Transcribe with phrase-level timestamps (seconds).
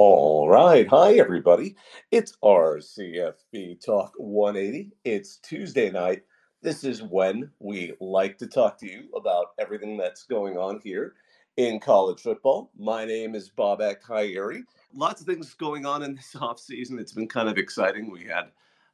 [0.00, 0.86] All right.
[0.90, 1.74] Hi, everybody.
[2.12, 4.92] It's RCFB Talk 180.
[5.04, 6.22] It's Tuesday night.
[6.62, 11.14] This is when we like to talk to you about everything that's going on here
[11.56, 12.70] in college football.
[12.78, 14.62] My name is Bobak Ha'Eri.
[14.94, 17.00] Lots of things going on in this offseason.
[17.00, 18.08] It's been kind of exciting.
[18.08, 18.52] We had,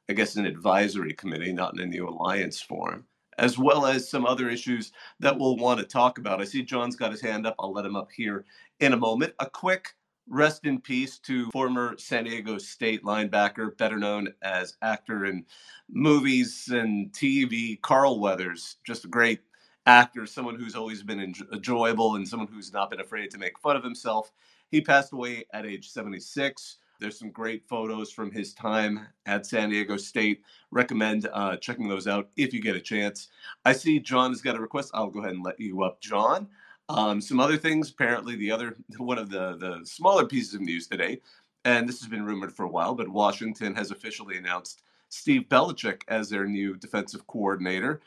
[0.09, 3.05] I guess, an advisory committee, not in a new alliance form,
[3.37, 6.41] as well as some other issues that we'll want to talk about.
[6.41, 7.57] I see John's got his hand up.
[7.59, 8.47] I'll let him up here
[8.81, 9.35] in a moment.
[9.39, 9.95] A quick
[10.29, 15.45] Rest in peace to former San Diego State linebacker, better known as actor in
[15.91, 18.79] movies and TV, Carl Weathers.
[18.85, 19.41] Just a great
[19.87, 21.21] actor, someone who's always been
[21.53, 24.33] enjoyable and someone who's not been afraid to make fun of himself.
[24.71, 26.79] He passed away at age 76.
[27.01, 30.43] There's some great photos from his time at San Diego State.
[30.71, 33.29] Recommend uh, checking those out if you get a chance.
[33.67, 34.91] I see John has got a request.
[34.95, 36.49] I'll go ahead and let you up, John.
[36.89, 40.87] Um, some other things, apparently, the other one of the the smaller pieces of news
[40.87, 41.21] today,
[41.65, 46.03] and this has been rumored for a while, but Washington has officially announced Steve Belichick
[46.09, 48.01] as their new defensive coordinator.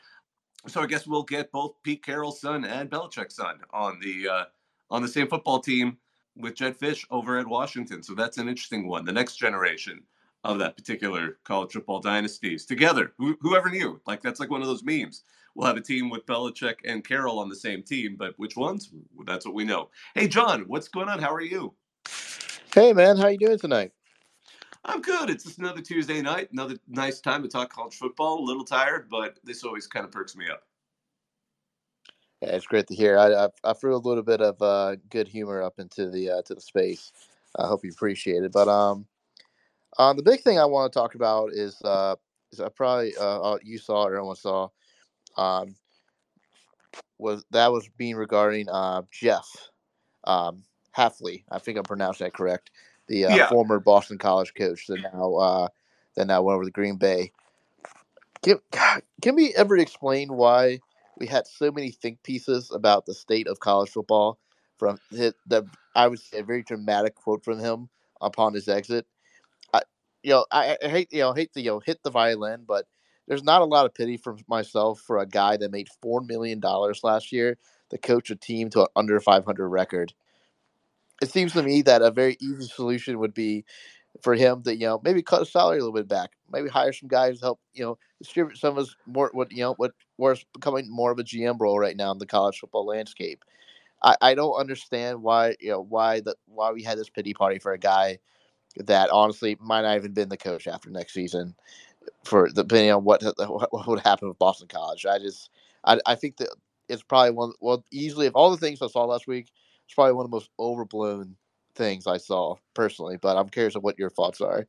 [0.66, 4.44] So I guess we'll get both Pete Carroll's son and Belichick's son on the uh,
[4.90, 5.96] on the same football team
[6.36, 8.02] with Jedd Fisch over at Washington.
[8.02, 9.04] So that's an interesting one.
[9.04, 10.02] The next generation
[10.48, 13.12] of that particular college football dynasties together.
[13.18, 14.00] Who, whoever knew?
[14.06, 15.22] Like that's like one of those memes
[15.58, 18.90] we'll have a team with Belichick and Carroll on the same team, but which ones?
[19.26, 19.90] That's what we know.
[20.14, 21.18] Hey, John, what's going on?
[21.18, 21.74] How are you?
[22.72, 23.90] Hey, man, how you doing tonight?
[24.84, 25.28] I'm good.
[25.28, 28.38] It's just another Tuesday night, another nice time to talk college football.
[28.38, 30.62] A little tired, but this always kind of perks me up.
[32.40, 33.18] Yeah, it's great to hear.
[33.18, 36.42] I I, I threw a little bit of uh, good humor up into the uh,
[36.42, 37.12] to the space.
[37.58, 38.52] I hope you appreciate it.
[38.52, 39.06] But um,
[39.98, 42.16] um, the big thing I want to talk about is uh,
[42.52, 44.68] is I probably uh, uh you saw or everyone saw
[45.36, 45.74] um,
[47.18, 49.46] was that was being regarding uh, Jeff
[50.24, 50.62] um,
[50.96, 51.44] Hafley.
[51.50, 52.70] I think I'm pronouncing that correct.
[53.08, 53.48] The uh, yeah.
[53.48, 55.68] former Boston College coach that now uh,
[56.14, 57.32] that now went over to Green Bay.
[58.42, 58.58] Can,
[59.20, 60.78] can we ever explain why
[61.18, 64.38] we had so many think pieces about the state of college football
[64.78, 65.66] from the, the
[65.96, 67.88] I would say a very dramatic quote from him
[68.20, 69.06] upon his exit.
[70.22, 72.86] You know, I, I hate you know hate to you know hit the violin, but
[73.28, 76.60] there's not a lot of pity for myself for a guy that made four million
[76.60, 77.58] dollars last year
[77.90, 80.12] to coach a team to an under 500 record.
[81.22, 83.64] It seems to me that a very easy solution would be
[84.22, 86.92] for him to you know maybe cut his salary a little bit back, maybe hire
[86.92, 89.92] some guys to help you know distribute some of his more what you know what
[90.18, 93.44] was becoming more of a GM role right now in the college football landscape.
[94.02, 97.58] I, I don't understand why you know why the why we had this pity party
[97.58, 98.18] for a guy
[98.76, 101.54] that honestly might not even been the coach after next season
[102.24, 105.06] for depending on what what would happen with Boston College.
[105.06, 105.50] I just
[105.84, 106.54] I, I think that
[106.88, 109.50] it's probably one well easily of all the things I saw last week,
[109.84, 111.36] it's probably one of the most overblown
[111.74, 113.16] things I saw personally.
[113.16, 114.66] But I'm curious of what your thoughts are.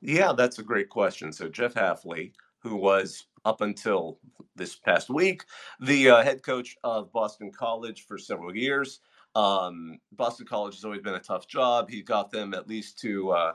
[0.00, 1.32] Yeah, that's a great question.
[1.32, 4.18] So Jeff Hafley, who was up until
[4.56, 5.44] this past week
[5.80, 9.00] the uh, head coach of Boston College for several years.
[9.34, 11.90] Um, Boston College has always been a tough job.
[11.90, 13.52] He got them at least to uh,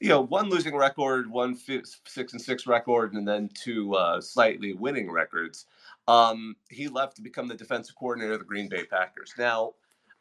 [0.00, 4.72] you know, one losing record, one six and six record, and then two uh, slightly
[4.72, 5.66] winning records.
[6.08, 9.34] Um, he left to become the defensive coordinator of the Green Bay Packers.
[9.38, 9.74] Now,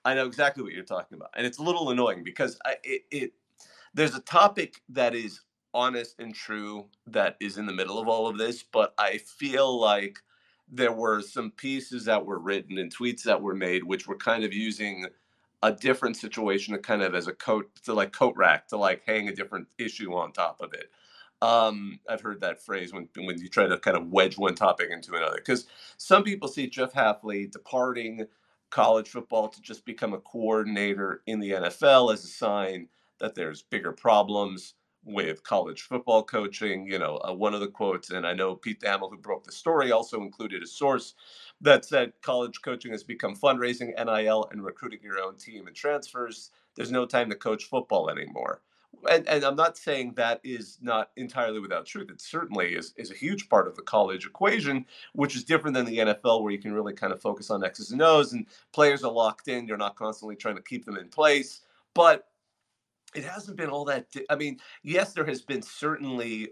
[0.03, 3.03] I know exactly what you're talking about, and it's a little annoying because I, it,
[3.09, 3.33] it
[3.94, 5.41] there's a topic that is
[5.73, 9.79] honest and true that is in the middle of all of this, but I feel
[9.79, 10.19] like
[10.72, 14.44] there were some pieces that were written and tweets that were made which were kind
[14.44, 15.06] of using
[15.62, 19.03] a different situation to kind of as a coat to like coat rack to like
[19.06, 20.91] hang a different issue on top of it.
[21.41, 24.90] Um, I've heard that phrase when when you try to kind of wedge one topic
[24.91, 25.66] into another because
[25.97, 28.28] some people see Jeff Hafley departing
[28.69, 32.88] college football to just become a coordinator in the NFL as a sign
[33.19, 36.85] that there's bigger problems with college football coaching.
[36.85, 39.51] You know, uh, one of the quotes, and I know Pete Thamel, who broke the
[39.51, 41.15] story, also included a source
[41.61, 46.51] that said college coaching has become fundraising, NIL, and recruiting your own team and transfers.
[46.75, 48.61] There's no time to coach football anymore.
[49.09, 52.09] And, and I'm not saying that is not entirely without truth.
[52.09, 55.85] It certainly is, is a huge part of the college equation, which is different than
[55.85, 59.03] the NFL, where you can really kind of focus on X's and O's and players
[59.03, 59.67] are locked in.
[59.67, 61.61] You're not constantly trying to keep them in place.
[61.93, 62.28] But
[63.16, 64.11] it hasn't been all that.
[64.11, 66.50] Di- I mean, yes, there has been certainly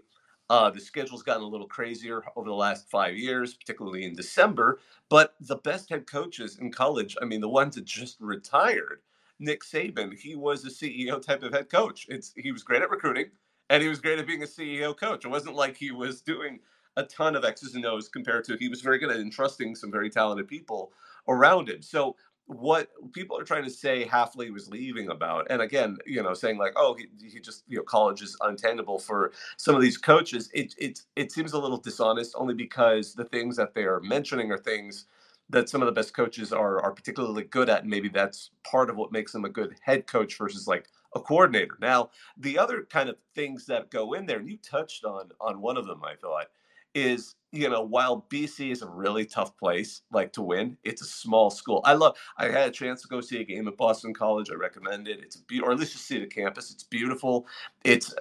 [0.50, 4.80] uh, the schedule's gotten a little crazier over the last five years, particularly in December.
[5.08, 9.00] But the best head coaches in college, I mean, the ones that just retired,
[9.38, 12.06] Nick Saban, he was a CEO type of head coach.
[12.08, 13.26] It's he was great at recruiting,
[13.70, 15.24] and he was great at being a CEO coach.
[15.24, 16.60] It wasn't like he was doing
[16.96, 19.90] a ton of X's and O's compared to he was very good at entrusting some
[19.92, 20.92] very talented people
[21.28, 21.82] around him.
[21.82, 22.16] So
[22.48, 26.58] what people are trying to say Hafley was leaving about, and again, you know, saying
[26.58, 30.50] like, oh, he, he just, you know, college is untenable for some of these coaches.
[30.54, 34.52] It it it seems a little dishonest, only because the things that they are mentioning
[34.52, 35.06] are things
[35.50, 38.90] that some of the best coaches are are particularly good at, and maybe that's part
[38.90, 41.76] of what makes them a good head coach versus like a coordinator.
[41.80, 45.60] Now, the other kind of things that go in there, and you touched on on
[45.60, 46.46] one of them, I thought,
[46.94, 51.06] is you know while BC is a really tough place like to win, it's a
[51.06, 51.80] small school.
[51.84, 52.16] I love.
[52.36, 54.50] I had a chance to go see a game at Boston College.
[54.50, 55.20] I recommend it.
[55.22, 56.70] It's a be- or at least just see the campus.
[56.70, 57.46] It's beautiful.
[57.84, 58.14] It's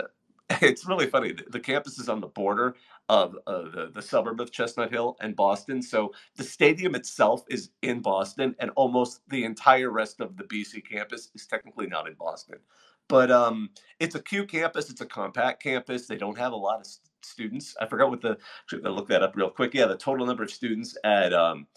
[0.61, 1.33] it's really funny.
[1.33, 2.75] The, the campus is on the border
[3.09, 5.81] of uh, the, the suburb of Chestnut Hill and Boston.
[5.81, 10.87] So the stadium itself is in Boston, and almost the entire rest of the BC
[10.89, 12.59] campus is technically not in Boston.
[13.07, 13.69] But um,
[13.99, 14.89] it's a cute campus.
[14.89, 16.07] It's a compact campus.
[16.07, 16.87] They don't have a lot of
[17.27, 17.75] students.
[17.79, 18.37] I forgot what the.
[18.73, 19.73] I look that up real quick.
[19.73, 21.67] Yeah, the total number of students at um,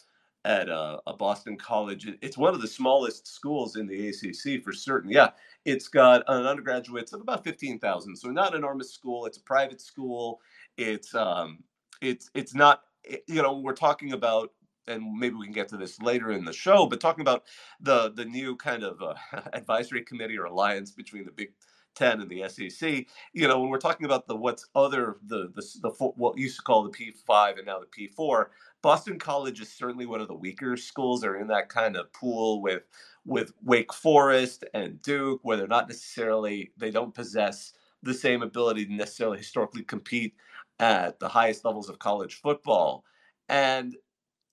[0.45, 2.09] at uh, a Boston college.
[2.23, 5.11] It's one of the smallest schools in the ACC for certain.
[5.11, 5.31] Yeah,
[5.65, 8.17] it's got an undergraduates of about fifteen thousand.
[8.17, 9.27] So not an enormous school.
[9.27, 10.41] It's a private school.
[10.77, 11.59] It's um,
[12.01, 12.83] it's it's not.
[13.09, 14.51] Eh, you know, we're talking about
[14.87, 17.45] and maybe we can get to this later in the show, but talking about
[17.81, 19.15] the the new kind of uh,
[19.53, 21.53] advisory committee or alliance between the Big
[21.95, 23.07] Ten in the SEC.
[23.33, 26.63] You know, when we're talking about the what's other the the, the what used to
[26.63, 28.53] call the P five and now the P four,
[28.83, 31.21] Boston College is certainly one of the weaker schools.
[31.21, 32.83] They're in that kind of pool with
[33.27, 37.73] with Wake Forest and Duke, where they're not necessarily they don't possess
[38.03, 40.35] the same ability to necessarily historically compete
[40.79, 43.05] at the highest levels of college football.
[43.49, 43.97] And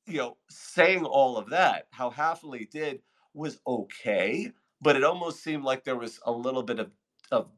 [0.05, 3.01] you know, saying all of that, how Hafley did
[3.33, 4.51] was okay,
[4.81, 6.91] but it almost seemed like there was a little bit of,
[7.31, 7.49] of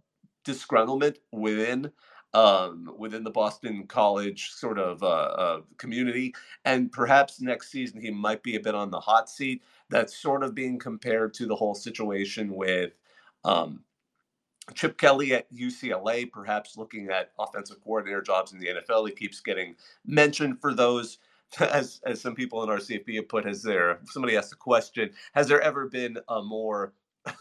[0.45, 1.92] disgruntlement within
[2.33, 8.12] um, within the Boston College sort of uh, uh, community, and perhaps next season he
[8.12, 9.63] might be a bit on the hot seat.
[9.89, 12.92] That's sort of being compared to the whole situation with
[13.44, 13.83] um,
[14.75, 19.07] Chip Kelly at UCLA, perhaps looking at offensive coordinator jobs in the NFL.
[19.07, 19.75] He keeps getting
[20.06, 21.18] mentioned for those.
[21.60, 25.10] as as some people in RCFB have put, has there somebody asked the question?
[25.33, 26.94] Has there ever been a more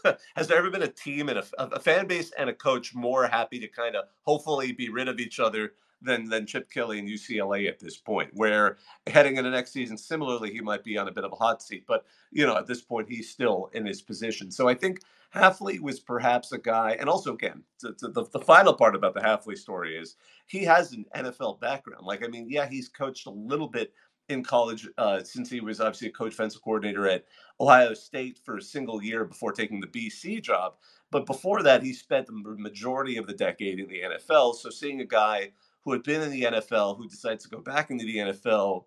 [0.35, 3.27] has there ever been a team and a, a, fan base and a coach more
[3.27, 7.07] happy to kind of hopefully be rid of each other than than Chip Kelly and
[7.07, 8.29] UCLA at this point?
[8.33, 8.77] Where
[9.07, 11.85] heading into next season, similarly, he might be on a bit of a hot seat,
[11.87, 14.51] but you know at this point he's still in his position.
[14.51, 15.01] So I think
[15.33, 19.13] Hafley was perhaps a guy, and also again, to, to the, the final part about
[19.13, 20.15] the Hafley story is
[20.47, 22.05] he has an NFL background.
[22.05, 23.93] Like, I mean, yeah, he's coached a little bit
[24.29, 27.25] in college uh, since he was obviously a coach defensive coordinator at
[27.59, 30.75] Ohio State for a single year before taking the BC job.
[31.11, 34.55] But before that, he spent the majority of the decade in the NFL.
[34.55, 35.51] So seeing a guy
[35.83, 38.85] who had been in the NFL who decides to go back into the NFL,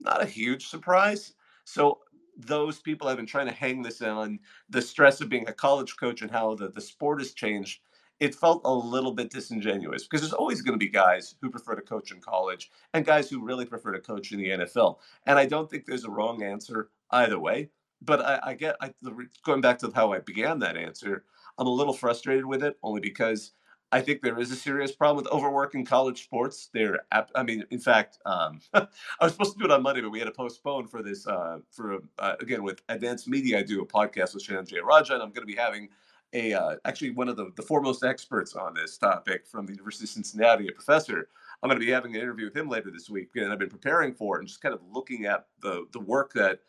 [0.00, 1.34] not a huge surprise.
[1.64, 1.98] So
[2.36, 4.38] those people have been trying to hang this on
[4.70, 7.80] the stress of being a college coach and how the, the sport has changed
[8.20, 11.74] it felt a little bit disingenuous because there's always going to be guys who prefer
[11.74, 14.98] to coach in college and guys who really prefer to coach in the NFL.
[15.26, 17.70] And I don't think there's a wrong answer either way.
[18.02, 18.92] But I, I get I,
[19.44, 21.24] going back to how I began that answer.
[21.58, 23.52] I'm a little frustrated with it only because
[23.92, 26.68] I think there is a serious problem with overworking college sports.
[26.74, 28.86] There, I mean, in fact, um, I
[29.22, 31.26] was supposed to do it on Monday, but we had to postpone for this.
[31.26, 35.22] Uh, for uh, again with Advanced Media, I do a podcast with Shehan Jeyarajah, and
[35.22, 35.88] I'm going to be having
[36.32, 40.04] a uh, actually one of the, the foremost experts on this topic from the University
[40.04, 41.28] of Cincinnati, a professor.
[41.62, 43.70] I'm going to be having an interview with him later this week, and I've been
[43.70, 46.60] preparing for it and just kind of looking at the the work that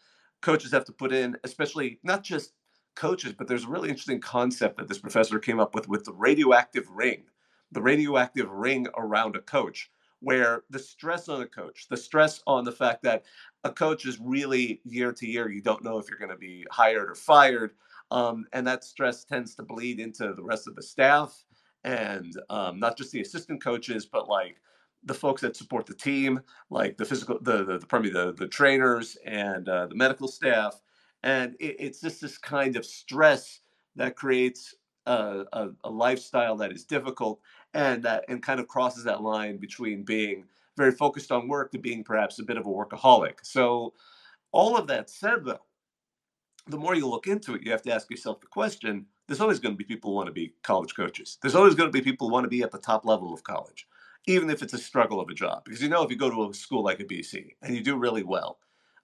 [0.41, 2.53] coaches have to put in, especially not just
[2.95, 6.13] coaches, but there's a really interesting concept that this professor came up with with the
[6.13, 7.23] radioactive ring,
[7.71, 12.63] the radioactive ring around a coach, where the stress on a coach, the stress on
[12.63, 13.23] the fact that
[13.63, 16.65] a coach is really year to year, you don't know if you're going to be
[16.71, 17.71] hired or fired.
[18.11, 21.43] Um, and that stress tends to bleed into the rest of the staff
[21.83, 24.57] and um, not just the assistant coaches, but like
[25.03, 28.47] the folks that support the team, like the physical, the the, the probably the the
[28.47, 30.81] trainers and uh, the medical staff,
[31.23, 33.61] and it, it's just this kind of stress
[33.95, 37.39] that creates a, a, a, lifestyle that is difficult
[37.73, 40.43] and that and kind of crosses that line between being
[40.75, 43.35] very focused on work to being perhaps a bit of a workaholic.
[43.43, 43.93] So,
[44.51, 45.61] all of that said, though,
[46.69, 49.59] the more you look into it, you have to ask yourself the question there's always
[49.59, 51.37] going to be people who want to be college coaches.
[51.41, 53.43] There's always going to be people who want to be at the top level of
[53.43, 53.87] college,
[54.25, 55.65] even if it's a struggle of a job.
[55.65, 57.97] Because you know, if you go to a school like a BC and you do
[57.97, 58.59] really well,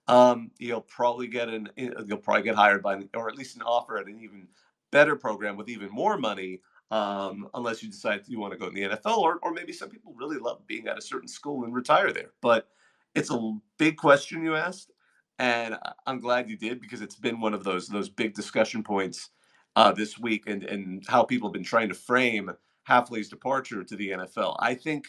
[0.08, 3.98] um, you'll probably get an you'll probably get hired by or at least an offer
[3.98, 4.48] at an even
[4.90, 8.74] better program with even more money um, unless you decide you want to go in
[8.74, 11.74] the NFL or, or maybe some people really love being at a certain school and
[11.74, 12.68] retire there but
[13.14, 14.92] it's a big question you asked
[15.38, 15.76] and
[16.06, 19.30] I'm glad you did because it's been one of those those big discussion points
[19.76, 22.50] uh, this week, and and how people have been trying to frame
[22.88, 24.56] Hafley's departure to the NFL.
[24.60, 25.06] I think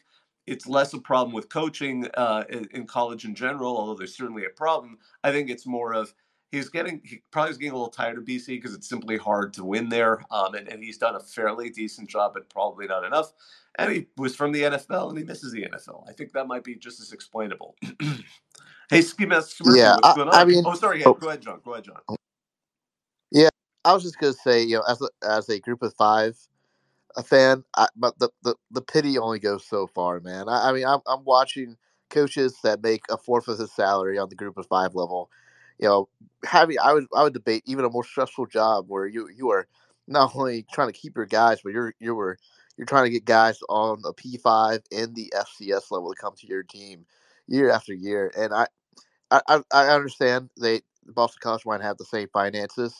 [0.47, 4.45] it's less a problem with coaching uh, in, in, college in general, although there's certainly
[4.45, 4.99] a problem.
[5.23, 6.13] I think it's more of
[6.51, 9.53] he's getting he probably is getting a little tired of BC because it's simply hard
[9.53, 13.03] to win there, um, and, and he's done a fairly decent job, but probably not
[13.03, 13.33] enough.
[13.77, 16.07] And he was from the NFL, and he misses the NFL.
[16.09, 17.75] I think that might be just as explainable.
[18.89, 20.35] hey, Ski Mask yeah, what's going on?
[20.35, 21.59] I mean, oh, sorry, yeah, oh, go ahead, John.
[21.63, 21.99] Go ahead, John.
[22.07, 22.15] Oh.
[23.31, 23.49] Yeah,
[23.83, 26.37] I was just gonna say, you know, as a, as a group of five
[27.17, 30.49] a fan, I, but the, the the pity only goes so far, man.
[30.49, 31.77] I, I mean, I'm I'm watching
[32.09, 35.29] coaches that make a fourth of his salary on the group of five level.
[35.79, 36.09] You know,
[36.43, 39.67] having I would I would debate even a more stressful job where you you are
[40.07, 42.37] not only trying to keep your guys, but you're you were
[42.77, 46.33] you're trying to get guys on the P five and the FCS level to come
[46.37, 47.05] to your team
[47.47, 48.31] year after year.
[48.37, 48.67] And I
[49.31, 49.41] I
[49.73, 52.95] I understand they Boston College might have the same finances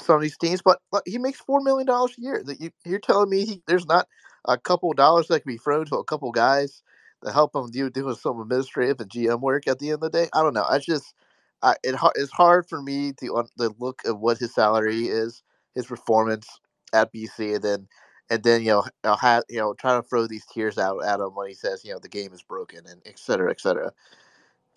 [0.00, 2.42] some of these teams, but, he makes four million dollars a year.
[2.44, 4.06] That you, you're telling me he, there's not
[4.46, 6.82] a couple dollars that can be thrown to a couple guys
[7.24, 10.10] to help him do doing some administrative and GM work at the end of the
[10.10, 10.28] day.
[10.34, 10.64] I don't know.
[10.68, 11.14] I just
[11.62, 15.42] I, it, it's hard for me to to look at what his salary is,
[15.74, 16.48] his performance
[16.92, 17.88] at BC, and then
[18.30, 21.20] and then you know I'll have, you know trying to throw these tears out at
[21.20, 23.92] him when he says you know the game is broken and et cetera, et cetera.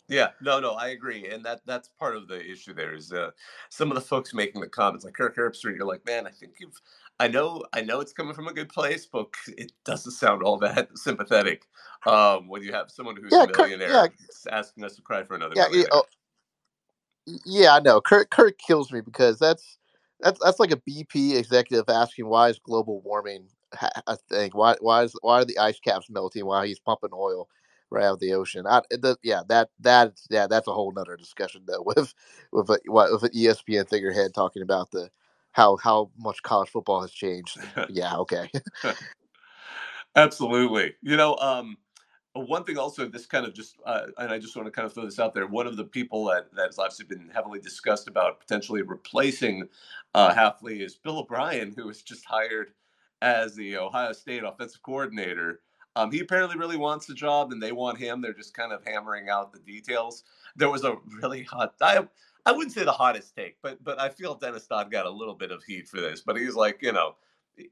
[0.10, 2.74] Yeah, no, no, I agree, and that that's part of the issue.
[2.74, 3.30] There is uh,
[3.70, 5.78] some of the folks making the comments, like Kirk Herbstreit.
[5.78, 6.82] You're like, man, I think you've,
[7.20, 10.58] I know, I know it's coming from a good place, but it doesn't sound all
[10.58, 11.68] that sympathetic
[12.08, 14.14] um, when you have someone who's yeah, a millionaire Kirk,
[14.48, 14.58] yeah.
[14.58, 15.54] asking us to cry for another.
[15.56, 16.06] Yeah, yeah, oh,
[17.46, 18.02] yeah, I know.
[18.02, 19.78] Kirk, Kirk kills me because that's
[20.20, 23.48] that's that's like a BP executive asking why is global warming
[24.08, 24.52] a thing?
[24.54, 26.46] Why why is why are the ice caps melting?
[26.46, 27.48] Why he's pumping oil?
[27.92, 28.66] right out of the ocean.
[28.68, 32.14] I, the, yeah, that that yeah, that's a whole nother discussion though with
[32.52, 35.10] with a, with an ESPN figurehead talking about the
[35.52, 37.58] how how much college football has changed.
[37.90, 38.50] yeah, okay.
[40.16, 40.96] Absolutely.
[41.02, 41.78] You know, um,
[42.34, 44.94] one thing also, this kind of just, uh, and I just want to kind of
[44.94, 45.48] throw this out there.
[45.48, 49.68] One of the people that that's obviously been heavily discussed about potentially replacing
[50.14, 52.72] uh, Hafley is Bill O'Brien, who was just hired
[53.22, 55.62] as the Ohio State offensive coordinator.
[55.96, 58.22] Um, he apparently really wants the job, and they want him.
[58.22, 60.24] They're just kind of hammering out the details.
[60.56, 61.74] There was a really hot.
[61.82, 62.08] I
[62.46, 65.36] I wouldn't say the hottest take, but but I feel Dennis Dodd got a little
[65.36, 66.22] bit of heat for this.
[66.22, 67.16] But he's like, you know,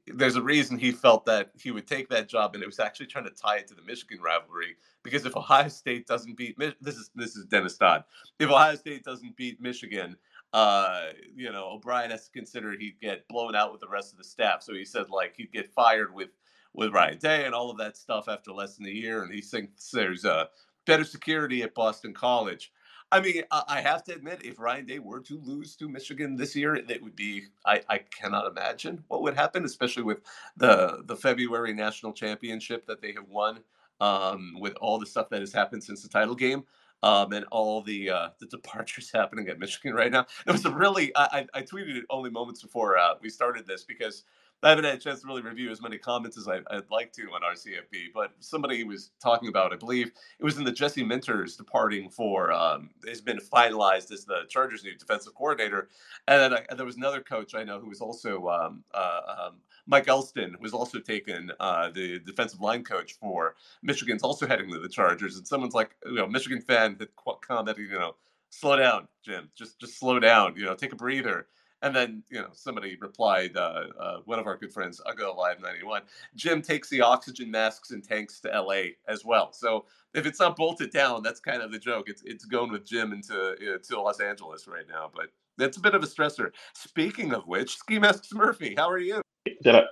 [0.06, 3.06] there's a reason he felt that he would take that job, and it was actually
[3.06, 4.76] trying to tie it to the Michigan rivalry.
[5.02, 8.04] Because if Ohio State doesn't beat this is this is Dennis Dodd.
[8.38, 10.16] If Ohio State doesn't beat Michigan,
[10.52, 14.18] uh, you know, O'Brien has to consider he'd get blown out with the rest of
[14.18, 14.62] the staff.
[14.62, 16.30] So he said like he'd get fired with
[16.74, 19.22] with Ryan Day and all of that stuff after less than a year.
[19.22, 20.46] And he thinks there's uh,
[20.86, 22.72] better security at Boston College.
[23.10, 26.54] I mean, I have to admit, if Ryan Day were to lose to Michigan this
[26.54, 30.18] year, it would be I, I cannot imagine what would happen, especially with
[30.56, 33.60] the the February national championship that they have won,
[34.00, 36.64] um, with all the stuff that has happened since the title game.
[37.00, 40.26] Um, and all the uh, the departures happening at Michigan right now.
[40.46, 43.84] It was a really I, I tweeted it only moments before uh, we started this
[43.84, 44.24] because
[44.62, 47.12] I haven't had a chance to really review as many comments as I, would like
[47.12, 51.04] to on RCFB, but somebody was talking about, I believe it was in the Jesse
[51.04, 55.88] Minter's departing for, um, has been finalized as the Chargers' new defensive coordinator.
[56.26, 59.58] And then I, there was another coach I know who was also, um, uh, um,
[59.86, 64.80] Mike Elston was also taken, uh, the defensive line coach for Michigan's also heading to
[64.80, 65.36] the Chargers.
[65.36, 67.10] And someone's like, you know, Michigan fan that
[67.46, 68.16] commented, you know,
[68.50, 71.46] slow down, Jim, just, just slow down, you know, take a breather.
[71.82, 75.60] And then, you know, somebody replied, uh, uh, one of our good friends, Uggo Live
[75.60, 76.02] 91,
[76.34, 79.52] Jim takes the oxygen masks and tanks to LA as well.
[79.52, 82.08] So if it's not bolted down, that's kind of the joke.
[82.08, 85.80] It's it's going with Jim into uh, to Los Angeles right now, but that's a
[85.80, 86.50] bit of a stressor.
[86.74, 89.22] Speaking of which, Ski Masks Murphy, how are you?
[89.62, 89.82] Did I?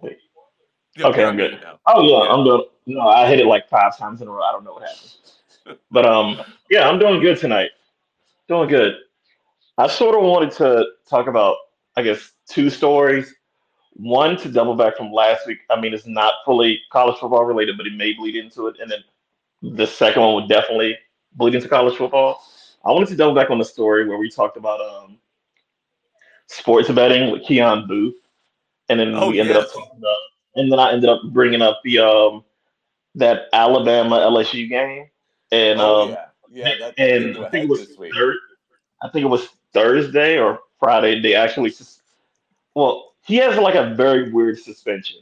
[0.00, 0.18] Wait.
[0.96, 1.64] Yeah, okay, I'm good.
[1.86, 2.62] Oh yeah, yeah, I'm good.
[2.86, 4.42] No, I hit it like five times in a row.
[4.42, 7.70] I don't know what happened, but um, yeah, I'm doing good tonight.
[8.48, 8.94] Doing good.
[9.78, 11.56] I sort of wanted to talk about,
[11.96, 13.34] I guess, two stories.
[13.92, 15.58] One to double back from last week.
[15.70, 18.76] I mean, it's not fully college football related, but it may bleed into it.
[18.80, 19.00] And then
[19.62, 20.96] the second one would definitely
[21.32, 22.42] bleed into college football.
[22.84, 25.18] I wanted to double back on the story where we talked about um,
[26.46, 28.14] sports betting with Keon Booth,
[28.88, 29.64] and then oh, we ended yes.
[29.64, 30.18] up talking about,
[30.54, 32.44] and then I ended up bringing up the um,
[33.16, 35.08] that Alabama LSU game,
[35.50, 36.16] and oh, um,
[36.50, 38.36] yeah, yeah, and I think it was third,
[39.02, 41.20] I think it was Thursday or Friday.
[41.20, 41.72] They actually,
[42.74, 45.20] well, he has like a very weird suspension,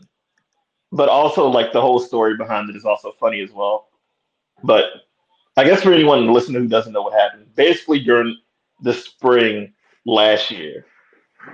[0.92, 3.88] but also like the whole story behind it is also funny as well.
[4.62, 4.84] But
[5.56, 8.36] I guess for anyone listening who doesn't know what happened, basically during
[8.82, 9.72] the spring
[10.06, 10.86] last year,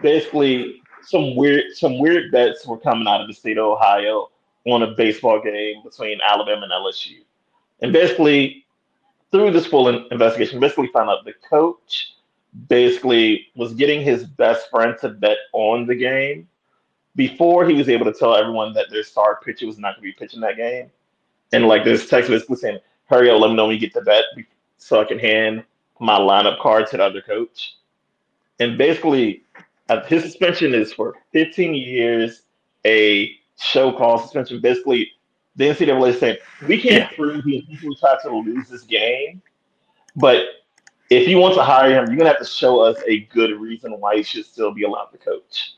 [0.02, 4.28] basically some weird some weird bets were coming out of the state of Ohio
[4.66, 7.24] on a baseball game between Alabama and LSU,
[7.80, 8.66] and basically
[9.32, 12.14] through this full investigation, basically found out the coach
[12.68, 16.48] basically was getting his best friend to bet on the game
[17.16, 20.02] before he was able to tell everyone that their star pitcher was not going to
[20.02, 20.90] be pitching that game.
[21.52, 24.02] And like this text basically saying, "Hurry up, let me know when you get the
[24.02, 24.24] bet,
[24.78, 25.64] so I can hand
[25.98, 27.76] my lineup card to the other coach."
[28.60, 29.42] And basically,
[29.88, 32.42] uh, his suspension is for 15 years,
[32.86, 34.60] a show cause suspension.
[34.60, 35.10] Basically,
[35.56, 36.36] the NCAA is saying
[36.68, 39.42] we can't prove he intentionally tried to lose this game,
[40.16, 40.44] but
[41.10, 43.92] if you want to hire him, you're gonna have to show us a good reason
[43.98, 45.74] why he should still be allowed to coach.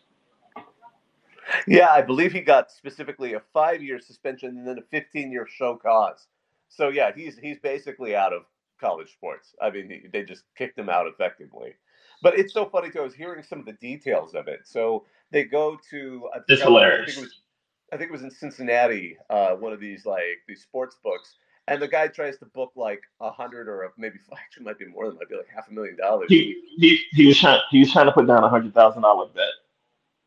[1.66, 6.26] Yeah, I believe he got specifically a five-year suspension and then a 15-year show cause.
[6.68, 8.42] So yeah, he's he's basically out of
[8.80, 9.54] college sports.
[9.60, 11.74] I mean, he, they just kicked him out effectively.
[12.22, 13.00] But it's so funny too.
[13.00, 14.60] I was hearing some of the details of it.
[14.64, 17.02] So they go to it's hilarious.
[17.02, 17.40] I think it was,
[17.92, 21.36] I think it was in Cincinnati, uh, one of these like these sports books,
[21.68, 25.06] and the guy tries to book like a hundred or maybe actually might be more
[25.06, 26.26] than might be like half a million dollars.
[26.28, 29.26] He he, he was trying he was trying to put down a hundred thousand dollar
[29.28, 29.44] bet.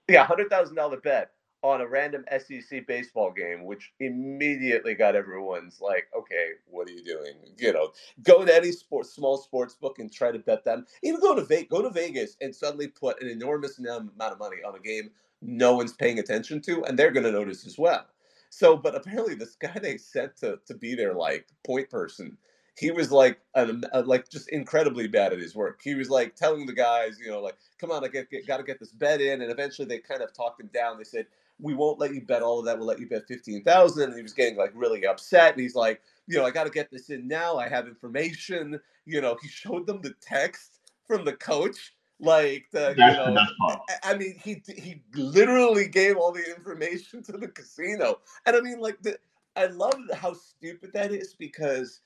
[0.08, 1.32] Yeah, hundred thousand dollar bet
[1.64, 7.04] on a random SEC baseball game, which immediately got everyone's like, okay, what are you
[7.04, 7.34] doing?
[7.58, 10.86] You know, go to any sports, small sports book and try to bet them.
[11.02, 14.58] Even go to Vegas, go to Vegas and suddenly put an enormous amount of money
[14.64, 15.10] on a game
[15.42, 18.06] no one's paying attention to, and they're going to notice as well.
[18.56, 22.38] So, but apparently, this guy they sent to to be their like point person,
[22.78, 25.82] he was like an, a, uh, like just incredibly bad at his work.
[25.84, 28.58] He was like telling the guys, you know, like, come on, I get, get got
[28.58, 30.98] to get this bet in, and eventually they kind of talked him down.
[30.98, 31.26] They said,
[31.60, 32.78] we won't let you bet all of that.
[32.78, 34.06] We'll let you bet fifteen thousand.
[34.06, 35.54] And he was getting like really upset.
[35.54, 37.58] And he's like, you know, I got to get this in now.
[37.58, 38.80] I have information.
[39.06, 42.96] You know, he showed them the text from the coach like the, you
[43.34, 48.62] know, I mean, he he literally gave all the information to the casino, and I
[48.62, 49.18] mean, like the,
[49.56, 52.02] I love how stupid that is because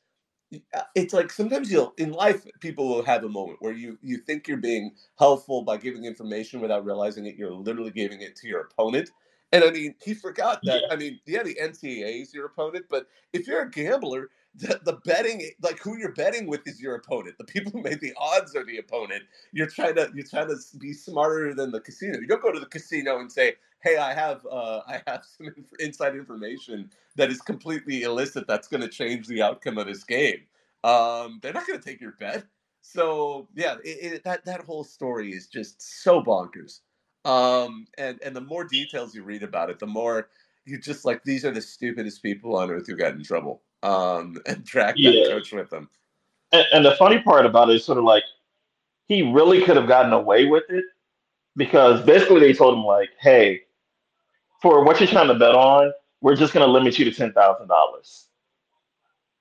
[0.74, 4.18] uh, it's like sometimes you'll in life people will have a moment where you you
[4.18, 7.36] think you're being helpful by giving information without realizing it.
[7.36, 9.12] You're literally giving it to your opponent.
[9.52, 10.94] And i mean he forgot that yeah.
[10.94, 14.94] i mean yeah the ncaa is your opponent but if you're a gambler the, the
[15.06, 17.38] betting like who you're betting with is your opponent.
[17.38, 19.24] The people who made the odds are the opponent.
[19.52, 22.20] You're trying to you're trying to be smarter than the casino.
[22.20, 25.54] You don't go to the casino and say hey i have uh, i have some
[25.80, 30.40] inside information that is completely illicit that's going to change the outcome of this game.
[30.84, 32.46] Um, they're not going to take your bet.
[32.82, 36.80] So yeah it, it, that that whole story is just so bonkers.
[37.24, 40.30] Um, and and the more details you read about it the more
[40.66, 44.38] you just like these are the stupidest people on earth who got in trouble um,
[44.46, 45.12] and yeah.
[45.12, 45.90] that coach with them.
[46.52, 48.24] And, and the funny part about it is sort of like
[49.08, 50.86] he really could have gotten away with it
[51.56, 53.62] because basically they told him like, "Hey,
[54.62, 57.34] for what you're trying to bet on, we're just going to limit you to ten
[57.34, 58.28] thousand dollars."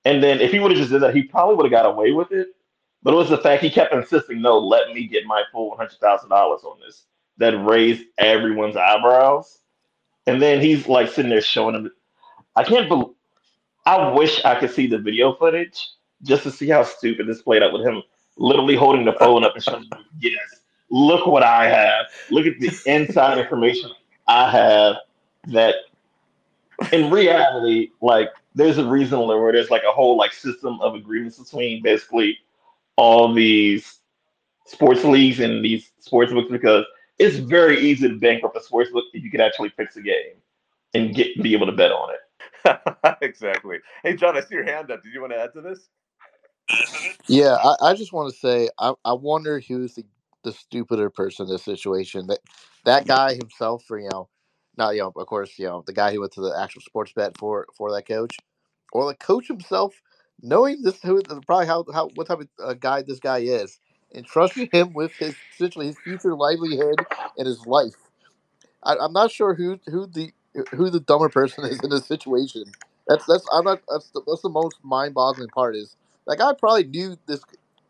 [0.05, 2.13] And then if he would have just did that, he probably would have got away
[2.13, 2.49] with it.
[3.03, 5.79] But it was the fact he kept insisting, "No, let me get my full one
[5.79, 7.05] hundred thousand dollars on this."
[7.39, 9.59] That raised everyone's eyebrows.
[10.27, 11.91] And then he's like sitting there showing him.
[12.57, 13.15] I can't believe
[13.89, 15.89] I wish I could see the video footage
[16.23, 18.03] just to see how stupid this played out with him
[18.37, 19.89] literally holding the phone up and showing,
[20.21, 22.05] yes, look what I have.
[22.31, 23.91] Look at the inside information
[24.27, 24.97] I have
[25.47, 25.77] that
[26.93, 31.39] in reality, like there's a reason where there's like a whole like system of agreements
[31.39, 32.39] between basically
[32.97, 34.01] all these
[34.67, 36.85] sports leagues and these sports books because
[37.19, 40.35] it's very easy to bankrupt a sports book if you could actually fix a game
[40.93, 42.21] and get be able to bet on it.
[43.23, 43.79] exactly.
[44.03, 45.03] Hey, John, I see your hand up.
[45.03, 45.89] Did you want to add to this?
[47.29, 50.05] Yeah, I, I just want to say I, I wonder who's the,
[50.45, 52.27] the stupider person in this situation.
[52.27, 52.41] That
[52.85, 54.29] that guy himself, for you know,
[54.77, 57.13] not you know, of course, you know, the guy who went to the actual sports
[57.15, 58.37] bet for for that coach,
[58.93, 59.95] or the coach himself,
[60.43, 63.81] knowing this who probably how how what type of uh, guy this guy is,
[64.15, 67.07] and trusting him with his essentially his future livelihood
[67.39, 67.95] and his life.
[68.85, 70.33] I, I'm not sure who who the
[70.71, 72.65] who the dumber person is in this situation.
[73.07, 76.53] That's that's I'm not that's the, that's the most mind boggling part is that guy
[76.59, 77.41] probably knew this.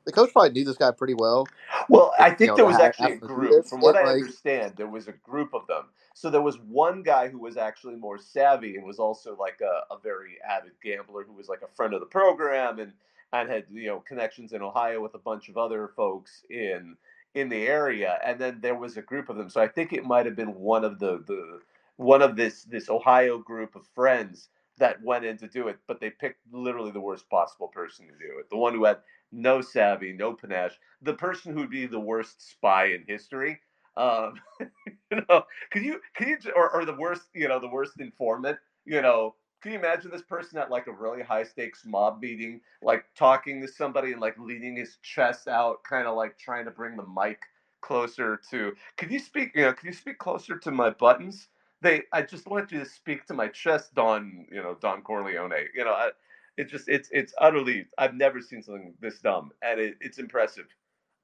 [0.05, 1.47] The coach probably knew this guy pretty well.
[1.91, 3.67] Well, I think you know, there was actually a group.
[3.67, 5.85] From what I like, understand, there was a group of them.
[6.15, 9.95] So there was one guy who was actually more savvy and was also like a,
[9.95, 12.93] a very avid gambler who was like a friend of the program and
[13.33, 16.97] and had you know connections in Ohio with a bunch of other folks in
[17.35, 18.19] in the area.
[18.25, 19.51] And then there was a group of them.
[19.51, 21.61] So I think it might have been one of the the
[21.99, 26.01] one of this this Ohio group of friends that went in to do it, but
[26.01, 28.51] they picked literally the worst possible person to do it.
[28.51, 28.99] The one who had
[29.33, 33.61] no savvy, no panache, the person who would be the worst spy in history.
[33.97, 38.01] Um, you know, can you can you or, or the worst, you know, the worst
[38.01, 42.21] informant, you know, can you imagine this person at like a really high stakes mob
[42.23, 46.65] meeting, like talking to somebody and like leaning his chest out, kind of like trying
[46.67, 47.41] to bring the mic
[47.81, 48.73] closer to?
[48.97, 49.51] Can you speak?
[49.57, 51.49] You know, can you speak closer to my buttons?
[51.83, 54.47] They, I just want you to speak to my chest, Don.
[54.53, 55.53] You know, Don Corleone.
[55.75, 56.11] You know, I,
[56.57, 57.87] it just it's it's utterly.
[57.99, 60.67] I've never seen something this dumb, and it, it's impressive.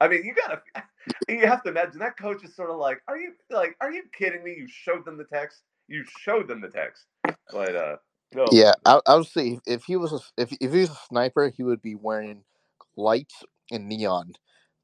[0.01, 0.61] I mean, you gotta,
[1.29, 4.03] you have to imagine that coach is sort of like, are you like, are you
[4.17, 4.55] kidding me?
[4.57, 5.63] You showed them the text.
[5.87, 7.05] You showed them the text,
[7.51, 7.95] but uh,
[8.33, 8.51] no.
[8.51, 11.49] Yeah, I, I would say if he was a, if if he was a sniper,
[11.55, 12.43] he would be wearing
[12.97, 14.33] lights and neon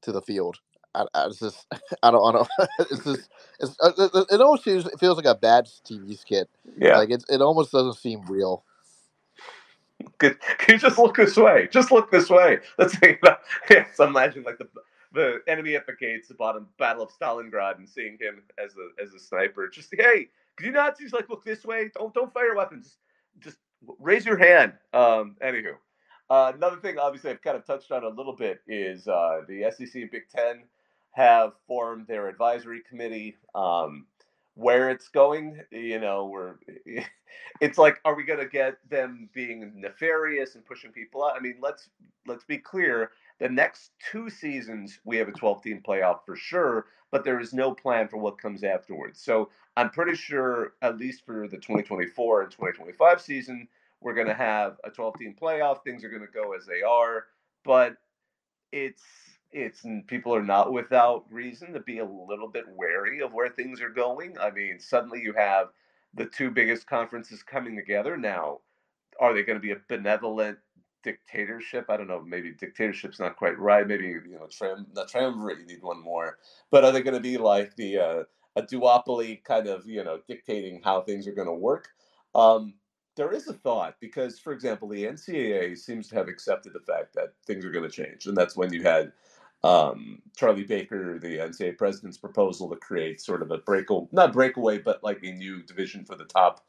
[0.02, 0.58] to the field.
[0.94, 1.66] I, I just
[2.02, 2.48] I don't I don't
[2.90, 6.48] it's just it's, uh, it, almost feels, it feels like a bad TV skit.
[6.76, 8.64] Yeah, like it it almost doesn't seem real.
[10.18, 11.68] Can, can you just look this way?
[11.70, 12.58] Just look this way.
[12.78, 13.18] Let's say,
[13.70, 14.68] yeah, so imagine like the
[15.12, 19.02] the enemy at the gates, the bottom battle of Stalingrad, and seeing him as a
[19.02, 19.68] as a sniper.
[19.68, 21.90] Just hey, can you Nazis like look this way?
[21.94, 22.96] Don't don't fire weapons
[23.40, 23.58] just
[23.98, 24.72] raise your hand.
[24.92, 25.74] Um, anywho,
[26.30, 29.70] uh, another thing, obviously, I've kind of touched on a little bit is uh, the
[29.76, 30.62] SEC and Big Ten
[31.12, 33.36] have formed their advisory committee.
[33.54, 34.06] Um,
[34.54, 36.56] where it's going, you know, we're
[37.60, 41.36] it's like, are we going to get them being nefarious and pushing people out?
[41.36, 41.88] I mean, let's
[42.26, 43.12] let's be clear.
[43.38, 47.52] The next two seasons, we have a 12 team playoff for sure, but there is
[47.52, 49.20] no plan for what comes afterwards.
[49.20, 53.66] So I'm pretty sure, at least for the 2024 and 2025 season,
[54.00, 55.82] we're going to have a 12 team playoff.
[55.82, 57.24] Things are going to go as they are,
[57.64, 57.96] but
[58.70, 59.02] it's
[59.52, 63.80] it's people are not without reason to be a little bit wary of where things
[63.80, 64.36] are going.
[64.38, 65.68] I mean, suddenly you have
[66.14, 68.60] the two biggest conferences coming together now.
[69.20, 70.58] Are they going to be a benevolent
[71.02, 71.86] dictatorship.
[71.88, 72.22] I don't know.
[72.22, 73.86] Maybe dictatorship's not quite right.
[73.86, 75.60] Maybe you know, tram, triumvirate.
[75.60, 76.38] You need one more.
[76.70, 78.22] But are they going to be like the uh,
[78.56, 81.88] a duopoly kind of you know dictating how things are going to work?
[82.34, 82.74] Um,
[83.14, 87.14] there is a thought because, for example, the NCAA seems to have accepted the fact
[87.14, 89.12] that things are going to change, and that's when you had
[89.64, 94.78] um, Charlie Baker, the NCAA president's proposal to create sort of a break, not breakaway,
[94.78, 96.64] but like a new division for the top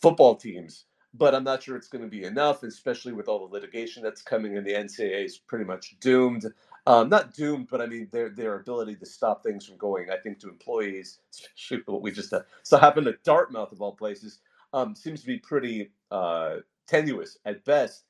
[0.00, 3.52] football teams but I'm not sure it's going to be enough, especially with all the
[3.52, 4.56] litigation that's coming.
[4.56, 6.46] And the NCAA is pretty much doomed.
[6.86, 10.10] Um, not doomed, but I mean their their ability to stop things from going.
[10.10, 13.92] I think to employees, especially what we just uh, so happened at Dartmouth of all
[13.92, 14.40] places,
[14.72, 18.04] um, seems to be pretty uh, tenuous at best.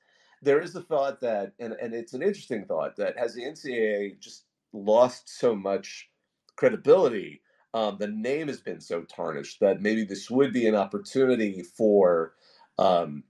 [0.44, 4.20] There is the thought that, and and it's an interesting thought that has the NCAA
[4.20, 6.10] just lost so much
[6.56, 7.42] credibility.
[7.74, 12.34] Um, the name has been so tarnished that maybe this would be an opportunity for
[12.78, 13.24] um,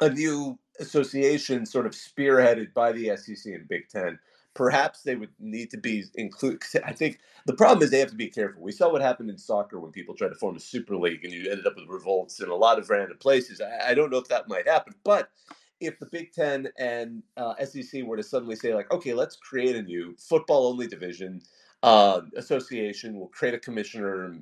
[0.00, 4.18] a new association sort of spearheaded by the SEC and Big Ten.
[4.54, 6.62] Perhaps they would need to be included.
[6.84, 8.62] I think the problem is they have to be careful.
[8.62, 11.32] We saw what happened in soccer when people tried to form a super league and
[11.32, 13.60] you ended up with revolts in a lot of random places.
[13.60, 15.30] I, I don't know if that might happen, but
[15.80, 19.76] if the Big Ten and uh, SEC were to suddenly say, like, okay, let's create
[19.76, 21.42] a new football only division
[21.82, 24.34] uh, association, we'll create a commissioner,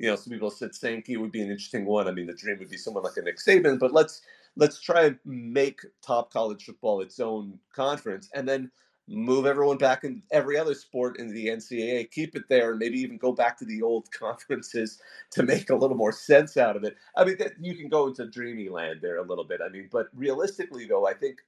[0.00, 2.08] you know, some people said Sankey would be an interesting one.
[2.08, 4.22] I mean, the dream would be someone like a Nick Saban, but let's
[4.56, 8.70] let's try and make top college football its own conference, and then
[9.08, 12.98] move everyone back in every other sport in the NCAA, keep it there, and maybe
[13.00, 16.84] even go back to the old conferences to make a little more sense out of
[16.84, 16.96] it.
[17.16, 19.60] I mean, that, you can go into dreamy land there a little bit.
[19.64, 21.38] I mean, but realistically, though, I think,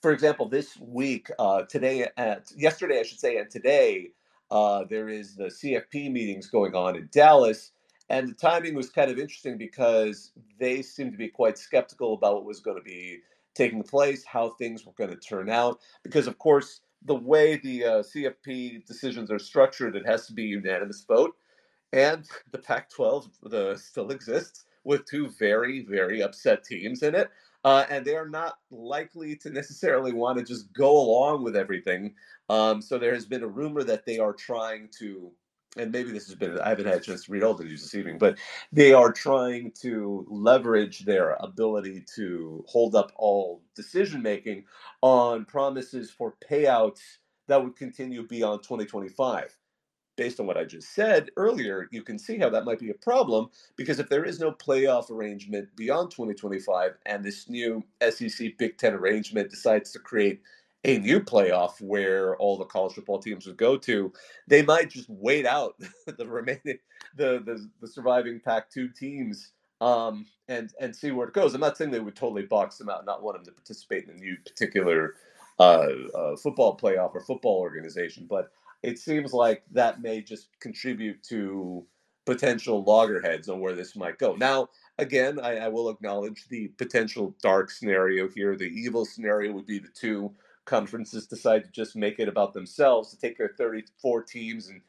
[0.00, 4.10] for example, this week, uh, today, at yesterday, I should say, and today,
[4.50, 7.72] uh, there is the CFP meetings going on in Dallas.
[8.10, 12.34] And the timing was kind of interesting because they seemed to be quite skeptical about
[12.34, 13.20] what was going to be
[13.54, 15.80] taking place, how things were going to turn out.
[16.02, 20.44] Because, of course, the way the uh, CFP decisions are structured, it has to be
[20.44, 21.34] unanimous vote.
[21.92, 27.30] And the Pac 12 the, still exists with two very, very upset teams in it.
[27.64, 32.14] Uh, and they are not likely to necessarily want to just go along with everything.
[32.50, 35.32] Um, so there has been a rumor that they are trying to
[35.76, 37.82] and maybe this has been I haven't had a chance to read all the news
[37.82, 38.38] this evening, but
[38.72, 44.64] they are trying to leverage their ability to hold up all decision making
[45.02, 47.00] on promises for payouts
[47.48, 49.56] that would continue beyond 2025.
[50.16, 52.94] Based on what I just said earlier, you can see how that might be a
[52.94, 58.78] problem because if there is no playoff arrangement beyond 2025 and this new SEC Big
[58.78, 60.42] Ten arrangement decides to create
[60.84, 64.12] a new playoff where all the college football teams would go to,
[64.46, 65.74] they might just wait out
[66.18, 66.78] the remaining
[67.16, 71.54] the the, the surviving Pac-2 teams um, and and see where it goes.
[71.54, 74.04] I'm not saying they would totally box them out, and not want them to participate
[74.04, 75.14] in a new particular
[75.58, 78.50] uh, uh, football playoff or football organization, but
[78.82, 81.86] it seems like that may just contribute to
[82.26, 84.34] potential loggerheads on where this might go.
[84.34, 84.68] Now,
[84.98, 88.56] again, I, I, will acknowledge the potential dark scenario here.
[88.56, 90.32] The evil scenario would be the two
[90.64, 94.80] conferences decide to just make it about themselves to take their 34 teams and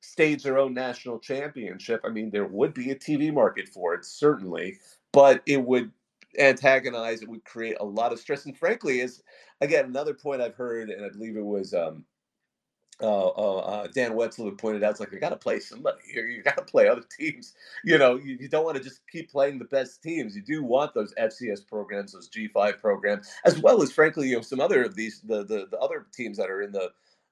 [0.00, 2.00] stage their own national championship.
[2.04, 4.78] I mean, there would be a TV market for it, certainly,
[5.12, 5.90] but it would
[6.38, 8.44] antagonize, it would create a lot of stress.
[8.44, 9.22] And frankly, is
[9.60, 12.04] again another point I've heard, and I believe it was um,
[13.00, 16.26] uh, uh, Dan Wetzel had pointed out, it's like you got to play somebody here.
[16.26, 17.54] You got to play other teams.
[17.84, 20.34] You know, you, you don't want to just keep playing the best teams.
[20.34, 24.42] You do want those FCS programs, those G5 programs, as well as frankly, you know,
[24.42, 26.90] some other of these the the, the other teams that are in the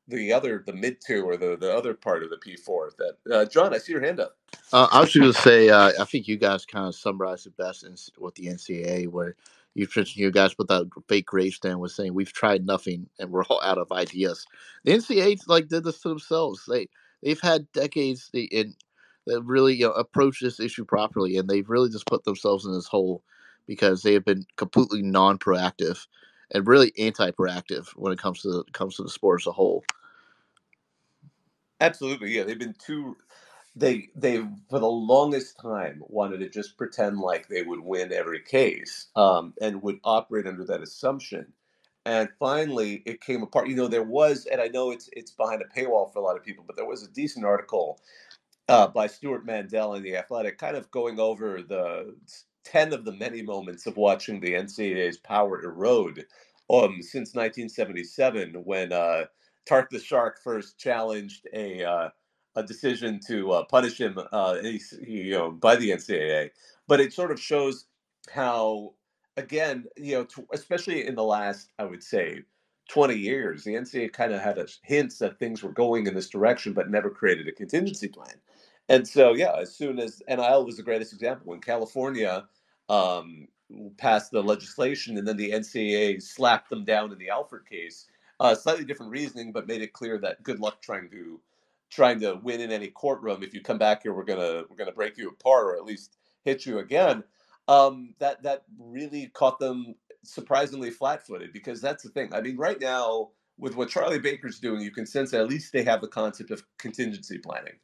[0.09, 2.93] the other the mid two or the the other part of the P four.
[2.99, 4.37] That uh, John, I see your hand up.
[4.73, 7.57] Uh, I was going to say, uh, I think you guys kind of summarized it
[7.57, 9.35] best in, with the NCAA, where
[9.77, 13.45] you mentioned you guys put that fake gravestone was saying we've tried nothing and we're
[13.45, 14.47] all out of ideas.
[14.85, 16.65] The NCAA like did this to themselves.
[16.67, 16.89] They
[17.23, 18.75] they've had decades in
[19.27, 22.73] that really you know approach this issue properly, and they've really just put themselves in
[22.73, 23.23] this hole
[23.67, 26.07] because they have been completely non-proactive
[26.53, 29.85] and really anti-proactive when it comes to the, comes to the sport as a whole.
[31.81, 32.45] Absolutely, yeah.
[32.45, 33.17] They've been too
[33.77, 34.39] they they
[34.71, 39.55] for the longest time wanted to just pretend like they would win every case um,
[39.63, 41.53] and would operate under that assumption.
[42.07, 45.63] And finally it came apart you know there was and i know it's it's behind
[45.63, 47.93] a paywall for a lot of people but there was a decent article
[48.69, 52.17] uh, by Stewart Mandel in the athletic kind of going over the
[52.65, 56.27] 10 of the many moments of watching the ncaa's power erode
[56.71, 59.27] um, since 1977 when uh,
[59.69, 62.11] tark the shark first challenged a uh,
[62.57, 64.59] a decision to uh, punish him uh,
[65.07, 66.51] you know, by the NCAA.
[66.89, 67.87] But it sort of shows
[68.33, 68.95] how,
[69.37, 72.43] again, you know, t- especially in the last, I would say,
[72.91, 76.29] 20 years, the NCAA kind of had a hints that things were going in this
[76.31, 78.35] direction, but never created a contingency plan.
[78.89, 82.47] And so, yeah, as soon as NIL was the greatest example, when California
[82.89, 83.49] um,
[83.99, 88.07] passed the legislation and then the NCAA slapped them down in the Alston case,
[88.41, 91.41] uh, slightly different reasoning, but made it clear that good luck trying to
[91.91, 93.43] trying to win in any courtroom.
[93.43, 96.17] If you come back here, we're gonna we're gonna break you apart or at least
[96.45, 97.25] hit you again.
[97.69, 102.33] Um, that that really caught them surprisingly flat-footed because that's the thing.
[102.35, 105.73] I mean, right now with what Charlie Baker's doing, you can sense that at least
[105.73, 107.75] they have the concept of contingency planning.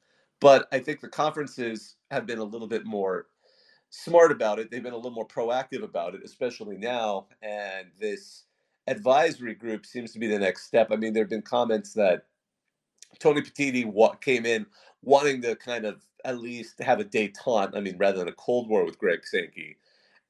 [0.40, 3.26] But I think the conferences have been a little bit more
[3.90, 4.70] smart about it.
[4.70, 7.26] They've been a little more proactive about it, especially now.
[7.42, 8.44] And this
[8.86, 10.88] advisory group seems to be the next step.
[10.90, 12.26] I mean, there have been comments that
[13.18, 14.66] Tony Petitti what came in
[15.02, 17.76] wanting to kind of at least have a detente.
[17.76, 19.76] I mean, rather than a cold war with Greg Sankey,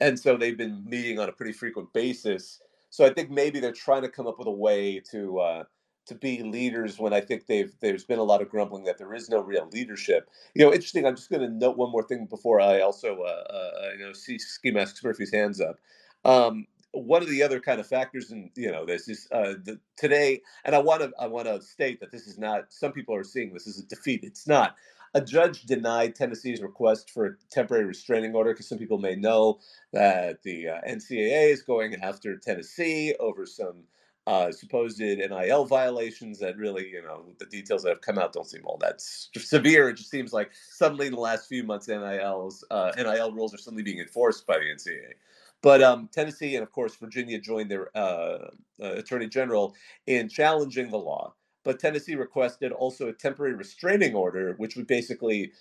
[0.00, 2.60] and so they've been meeting on a pretty frequent basis.
[2.90, 5.64] So I think maybe they're trying to come up with a way to uh,
[6.06, 9.14] to be leaders when I think they've there's been a lot of grumbling that there
[9.14, 10.28] is no real leadership.
[10.54, 11.06] You know, interesting.
[11.06, 14.12] I'm just going to note one more thing before I also uh, uh, you know
[14.12, 15.78] see Ski Mask Murphy's hands up.
[16.24, 19.78] Um, one of the other kind of factors in you know this is uh, the,
[19.96, 22.72] today, and I want to I want to state that this is not.
[22.72, 24.20] Some people are seeing this as a defeat.
[24.22, 24.76] It's not.
[25.14, 29.58] A judge denied Tennessee's request for a temporary restraining order because some people may know
[29.92, 33.82] that the uh, NCAA is going after Tennessee over some
[34.26, 38.48] uh, supposed NIL violations that really, you know, the details that have come out don't
[38.48, 39.88] seem all that severe.
[39.88, 43.58] It just seems like suddenly in the last few months, NILs, uh, NIL rules are
[43.58, 45.14] suddenly being enforced by the NCAA.
[45.62, 48.50] But um, Tennessee and, of course, Virginia joined their uh,
[48.82, 49.74] uh, attorney general
[50.06, 51.34] in challenging the law.
[51.64, 55.52] But Tennessee requested also a temporary restraining order, which would basically,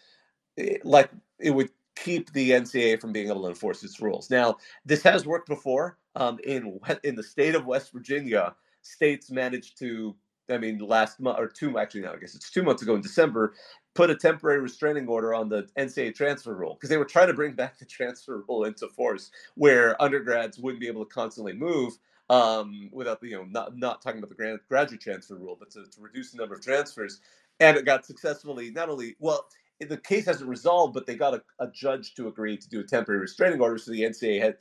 [0.57, 1.09] eh, like,
[1.39, 4.29] it would keep the NCAA from being able to enforce its rules.
[4.29, 5.97] Now, this has worked before.
[6.15, 10.15] Um, in in the state of West Virginia, states managed to
[10.53, 13.01] I mean, last month or two, actually, now I guess it's two months ago in
[13.01, 13.53] December,
[13.95, 17.33] put a temporary restraining order on the NCAA transfer rule because they were trying to
[17.33, 21.93] bring back the transfer rule into force, where undergrads wouldn't be able to constantly move
[22.29, 26.01] um, without you know not not talking about the graduate transfer rule, but to, to
[26.01, 27.21] reduce the number of transfers.
[27.59, 29.47] And it got successfully not only well.
[29.81, 32.83] The case hasn't resolved, but they got a, a judge to agree to do a
[32.83, 33.77] temporary restraining order.
[33.77, 34.55] So the NCAA had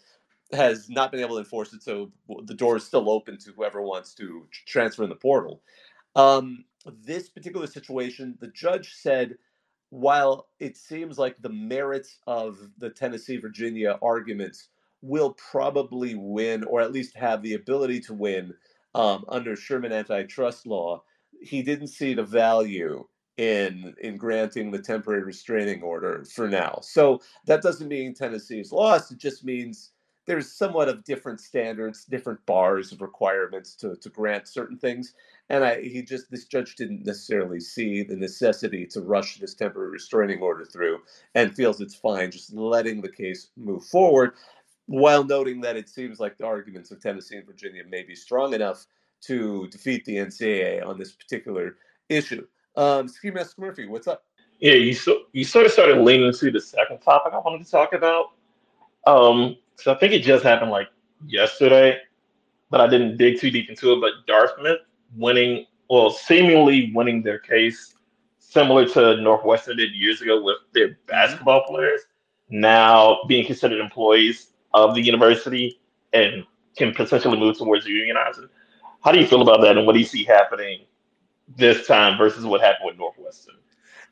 [0.53, 2.11] has not been able to enforce it, so
[2.45, 5.63] the door is still open to whoever wants to transfer in the portal.
[6.17, 6.65] Um,
[7.05, 9.37] this particular situation, the judge said,
[9.91, 14.69] while it seems like the merits of the Tennessee Virginia arguments
[15.03, 18.55] will probably win, or at least have the ability to win
[18.95, 21.03] um, under Sherman antitrust law,
[21.43, 23.05] he didn't see the value
[23.39, 26.79] in in granting the temporary restraining order for now.
[26.83, 29.13] So that doesn't mean Tennessee is lost.
[29.13, 29.93] It just means
[30.27, 35.15] there's somewhat of different standards, different bars of requirements to, to grant certain things.
[35.51, 39.91] And I, he just, this judge didn't necessarily see the necessity to rush this temporary
[39.91, 41.01] restraining order through
[41.35, 44.35] and feels it's fine just letting the case move forward
[44.87, 48.55] while noting that it seems like the arguments of Tennessee and Virginia may be strong
[48.55, 48.87] enough
[49.23, 51.77] to defeat the NCAA on this particular
[52.09, 52.47] issue.
[52.77, 54.25] Um, Ski Master Murphy, what's up?
[54.61, 57.71] Yeah, you so you sort of started leaning to the second topic I wanted to
[57.71, 58.33] talk about.
[59.07, 60.89] Um, so I think it just happened like
[61.27, 61.99] yesterday,
[62.71, 64.01] but I didn't dig too deep into it.
[64.01, 64.81] But Dartmouth
[65.17, 67.95] winning, well, seemingly winning their case,
[68.39, 71.07] similar to Northwestern did years ago with their mm-hmm.
[71.07, 72.03] basketball players,
[72.49, 75.81] now being considered employees of the university
[76.13, 76.45] and
[76.77, 78.49] can potentially move towards unionizing.
[79.03, 80.81] How do you feel about that, and what do you see happening
[81.57, 83.57] this time versus what happened with Northwestern?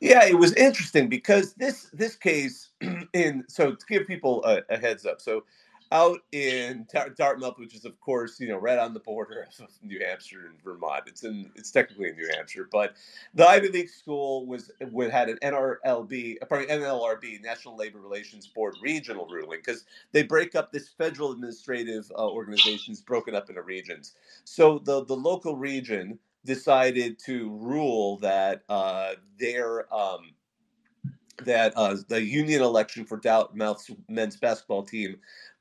[0.00, 2.70] Yeah, it was interesting because this this case
[3.12, 5.20] in so to give people a, a heads up.
[5.20, 5.44] So
[5.92, 10.00] out in Dartmouth, which is of course you know right on the border of New
[10.04, 11.04] Hampshire and Vermont.
[11.06, 12.94] It's in it's technically in New Hampshire, but
[13.34, 19.26] the Ivy League school was had an NRLB, pardon, NLRB, National Labor Relations Board regional
[19.26, 24.14] ruling because they break up this federal administrative uh, organizations broken up into regions.
[24.44, 30.32] So the the local region decided to rule that uh, their um,
[31.44, 35.16] that uh, the union election for Dartmouth's men's basketball team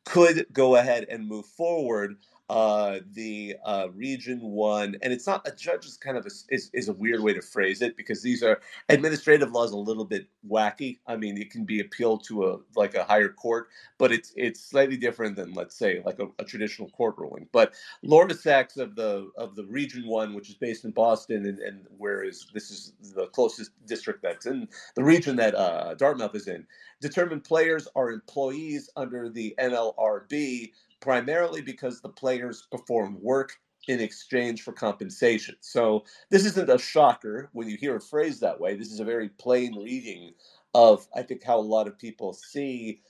[0.07, 2.15] could go ahead and move forward
[2.49, 6.69] uh, the uh, region one, and it's not a judge is kind of a, is,
[6.73, 10.27] is a weird way to phrase it because these are administrative laws a little bit
[10.49, 10.99] wacky.
[11.07, 14.61] I mean, it can be appealed to a like a higher court, but it's it's
[14.61, 17.47] slightly different than let's say like a, a traditional court ruling.
[17.51, 21.59] But Laura Sacks of the of the region one, which is based in Boston, and,
[21.59, 26.47] and whereas this is the closest district that's in the region that uh, Dartmouth is
[26.47, 26.65] in,
[27.01, 34.63] determined players are employees under the NLRB primarily because the players perform work in exchange
[34.63, 35.55] for compensation.
[35.61, 38.75] So this isn't a shocker when you hear a phrase that way.
[38.75, 40.33] This is a very plain reading
[40.73, 43.01] of, I think, how a lot of people see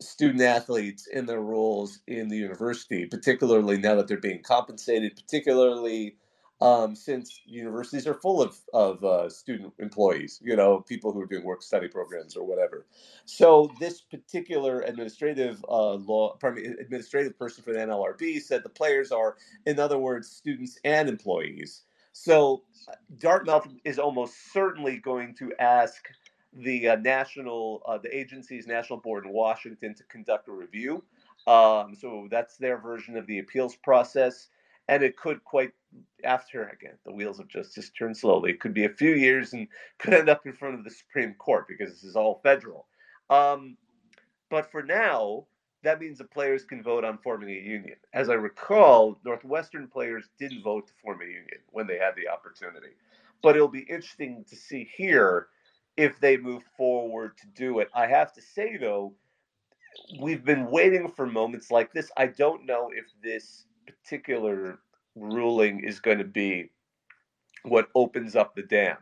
[0.00, 6.16] student athletes in their roles in the university, particularly now that they're being compensated, particularly
[6.62, 11.26] um, since universities are full of, of uh, student employees, you know, people who are
[11.26, 12.86] doing work study programs or whatever.
[13.24, 18.68] So this particular administrative uh, law, pardon me, administrative person for the NLRB said the
[18.68, 21.82] players are, in other words, students and employees.
[22.12, 26.06] So uh, Dartmouth is almost certainly going to ask
[26.52, 31.02] the uh, national, uh, the agency's national board in Washington to conduct a review.
[31.48, 34.46] Um, so that's their version of the appeals process
[34.88, 35.72] and it could quite
[36.24, 38.50] after again the wheels of justice turn slowly.
[38.50, 39.68] It could be a few years and
[39.98, 42.86] could end up in front of the supreme court because this is all federal.
[43.30, 43.76] Um,
[44.50, 45.46] but for now
[45.82, 47.96] that means the players can vote on forming a union.
[48.14, 52.28] As i recall northwestern players didn't vote to form a union when they had the
[52.28, 52.94] opportunity.
[53.42, 55.48] But it'll be interesting to see here
[55.96, 57.88] if they move forward to do it.
[57.94, 59.14] I have to say though
[60.20, 62.10] we've been waiting for moments like this.
[62.16, 64.78] I don't know if this particular
[65.14, 66.70] ruling is going to be
[67.64, 68.96] what opens up the dam.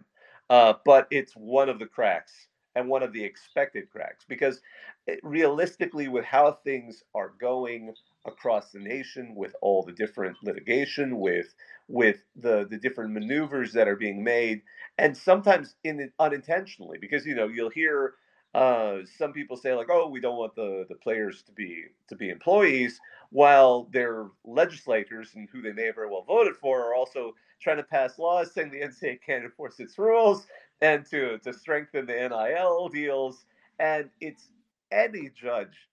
[0.48, 4.60] Uh, but it's one of the cracks and one of the expected cracks because
[5.06, 7.94] it, eh, realistically, with how things are going
[8.26, 11.54] across the nation, with all the different litigation, with
[11.88, 14.62] with the the different maneuvers that are being made,
[14.98, 18.14] and sometimes in unintentionally, because you know you'll hear
[18.54, 22.16] uh, some people say like, oh, we don't want the the players to be to
[22.16, 26.94] be employees, while their legislators and who they may have very well voted for are
[26.94, 30.46] also trying to pass laws saying the NCAA can't enforce its rules
[30.80, 33.44] and to to strengthen the NIL deals.
[33.78, 34.48] And it's
[34.90, 35.88] any judge,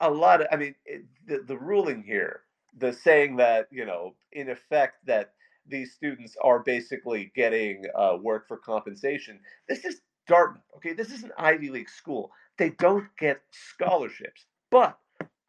[0.00, 2.42] a lot of, I mean, it, the the ruling here,
[2.78, 5.32] the saying that you know, in effect, that
[5.66, 9.40] these students are basically getting uh, work for compensation.
[9.68, 10.62] This is Dartmouth.
[10.76, 12.30] Okay, this is an Ivy League school.
[12.58, 14.98] They don't get scholarships, but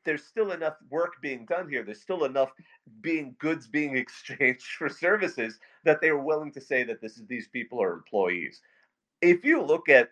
[0.06, 1.84] there's still enough work being done here.
[1.84, 2.52] There's still enough
[3.02, 7.28] being goods being exchanged for services that they are willing to say that this is
[7.28, 8.62] these people are employees.
[9.22, 10.12] If you look at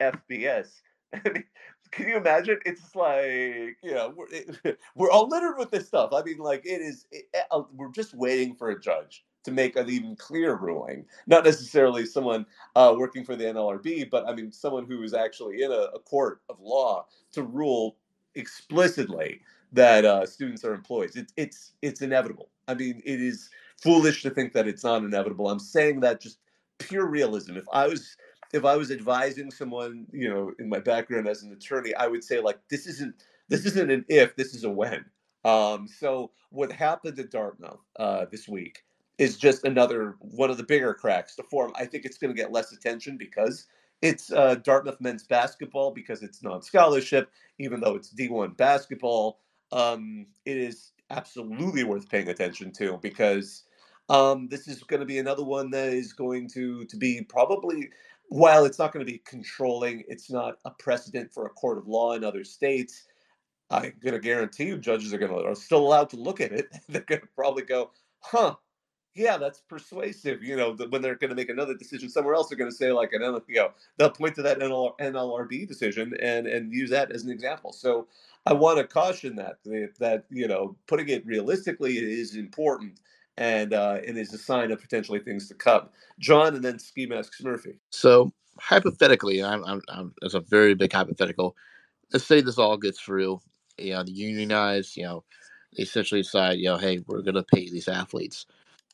[0.00, 0.68] FBS,
[1.14, 1.44] I mean,
[1.92, 2.58] can you imagine?
[2.64, 6.10] It's like you know we're it, we're all littered with this stuff.
[6.12, 7.06] I mean, like it is.
[7.12, 11.06] It, uh, we're just waiting for a judge to make an even clear ruling.
[11.28, 12.44] Not necessarily someone
[12.74, 16.00] uh, working for the NLRB, but I mean someone who is actually in a, a
[16.00, 17.96] court of law to rule
[18.34, 19.40] explicitly
[19.72, 21.14] that uh, students are employees.
[21.14, 22.50] It, it's it's inevitable.
[22.66, 23.48] I mean, it is
[23.80, 25.48] foolish to think that it's not inevitable.
[25.48, 26.38] I'm saying that just
[26.80, 27.56] pure realism.
[27.56, 28.16] If I was
[28.52, 32.24] if I was advising someone, you know, in my background as an attorney, I would
[32.24, 33.14] say like this isn't
[33.48, 35.04] this isn't an if, this is a when.
[35.44, 38.82] Um, so what happened at Dartmouth uh, this week
[39.18, 41.72] is just another one of the bigger cracks to form.
[41.76, 43.66] I think it's going to get less attention because
[44.02, 49.40] it's uh, Dartmouth men's basketball because it's non-scholarship, even though it's D1 basketball.
[49.72, 53.64] Um, it is absolutely worth paying attention to because
[54.08, 57.90] um, this is going to be another one that is going to to be probably
[58.28, 61.86] while it's not going to be controlling, it's not a precedent for a court of
[61.86, 63.04] law in other states.
[63.70, 66.52] I'm going to guarantee you, judges are going to are still allowed to look at
[66.52, 66.68] it.
[66.88, 67.90] They're going to probably go,
[68.20, 68.56] "Huh,
[69.16, 72.58] yeah, that's persuasive." You know, when they're going to make another decision somewhere else, they're
[72.58, 76.46] going to say like an you know they'll point to that NL, NLRB decision and
[76.46, 77.72] and use that as an example.
[77.72, 78.06] So
[78.46, 79.58] I want to caution that
[79.98, 83.00] that you know putting it realistically is important
[83.36, 85.88] and uh, and is a sign of potentially things to come.
[86.18, 87.74] John, and then Ski Masks Murphy.
[87.90, 91.56] So hypothetically, I'm, I'm, I'm it's a very big hypothetical.
[92.12, 93.40] Let's say this all gets through.
[93.78, 94.96] You know, the unionize.
[94.96, 95.24] You know,
[95.76, 98.46] they essentially decide, you know, hey, we're going to pay these athletes.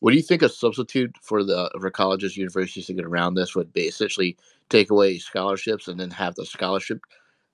[0.02, 3.54] What do you think a substitute for the for colleges, universities to get around this
[3.54, 3.82] would be?
[3.82, 4.36] Essentially,
[4.68, 7.00] take away scholarships and then have the scholarship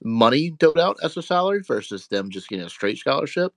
[0.03, 3.53] money doled out as a salary versus them just getting a straight scholarship.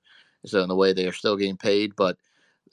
[0.45, 2.17] So in the way they are still getting paid, but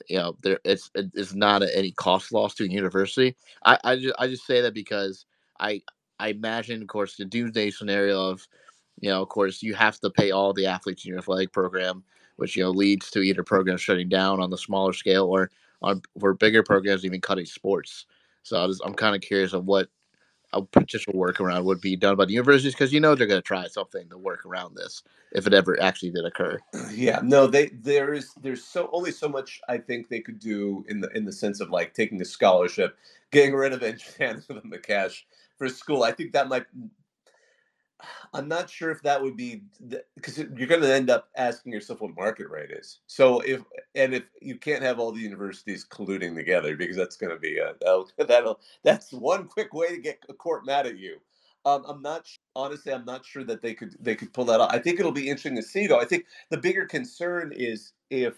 [0.09, 3.95] you know there it's it's not a, any cost loss to a university i I
[3.97, 5.25] just, I just say that because
[5.59, 5.81] i
[6.19, 8.47] i imagine of course the doomsday scenario of
[9.01, 12.03] you know of course you have to pay all the athletes in your athletic program
[12.37, 15.51] which you know leads to either programs shutting down on the smaller scale or
[15.81, 18.05] on for bigger programs even cutting sports
[18.43, 19.89] so just, i'm kind of curious of what
[20.53, 23.45] a potential workaround would be done by the universities because you know they're going to
[23.45, 26.59] try something to work around this if it ever actually did occur.
[26.91, 30.83] Yeah, no, they there is there's so only so much I think they could do
[30.89, 32.97] in the in the sense of like taking a scholarship,
[33.31, 35.25] getting rid of it, and them the cash
[35.57, 36.03] for school.
[36.03, 36.65] I think that might
[38.33, 39.63] I'm not sure if that would be
[40.15, 42.99] because you're going to end up asking yourself what market rate is.
[43.07, 43.61] So if
[43.95, 47.57] and if you can't have all the universities colluding together because that's going to be
[47.57, 51.17] a that'll, that'll that's one quick way to get a court mad at you.
[51.65, 52.93] Um, I'm not honestly.
[52.93, 54.71] I'm not sure that they could they could pull that off.
[54.71, 55.99] I think it'll be interesting to see though.
[55.99, 58.35] I think the bigger concern is if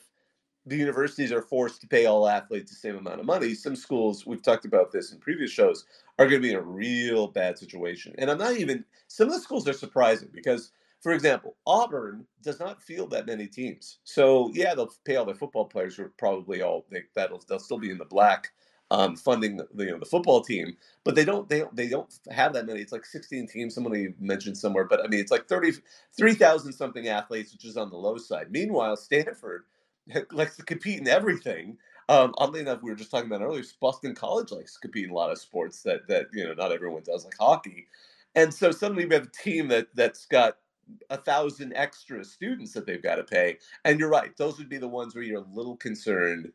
[0.65, 3.55] the universities are forced to pay all athletes the same amount of money.
[3.55, 5.85] Some schools, we've talked about this in previous shows,
[6.19, 8.13] are going to be in a real bad situation.
[8.17, 12.59] And I'm not even, some of the schools are surprising because, for example, Auburn does
[12.59, 13.99] not field that many teams.
[14.03, 17.59] So, yeah, they'll pay all their football players who are probably all, they, that'll, they'll
[17.59, 18.49] still be in the black.
[18.91, 22.51] Um, funding the, you know the football team, but they don't they they don't have
[22.51, 22.81] that many.
[22.81, 23.73] It's like 16 teams.
[23.73, 25.71] Somebody mentioned somewhere, but I mean it's like 30
[26.17, 28.51] 3,000 something athletes, which is on the low side.
[28.51, 29.63] Meanwhile, Stanford
[30.31, 31.77] likes to compete in everything.
[32.09, 33.63] Um, oddly enough, we were just talking about earlier.
[33.79, 36.71] Boston College likes to compete in a lot of sports that that you know not
[36.71, 37.87] everyone does, like hockey.
[38.35, 40.57] And so suddenly we have a team that that's got
[41.09, 43.57] a thousand extra students that they've got to pay.
[43.85, 46.51] And you're right; those would be the ones where you're a little concerned.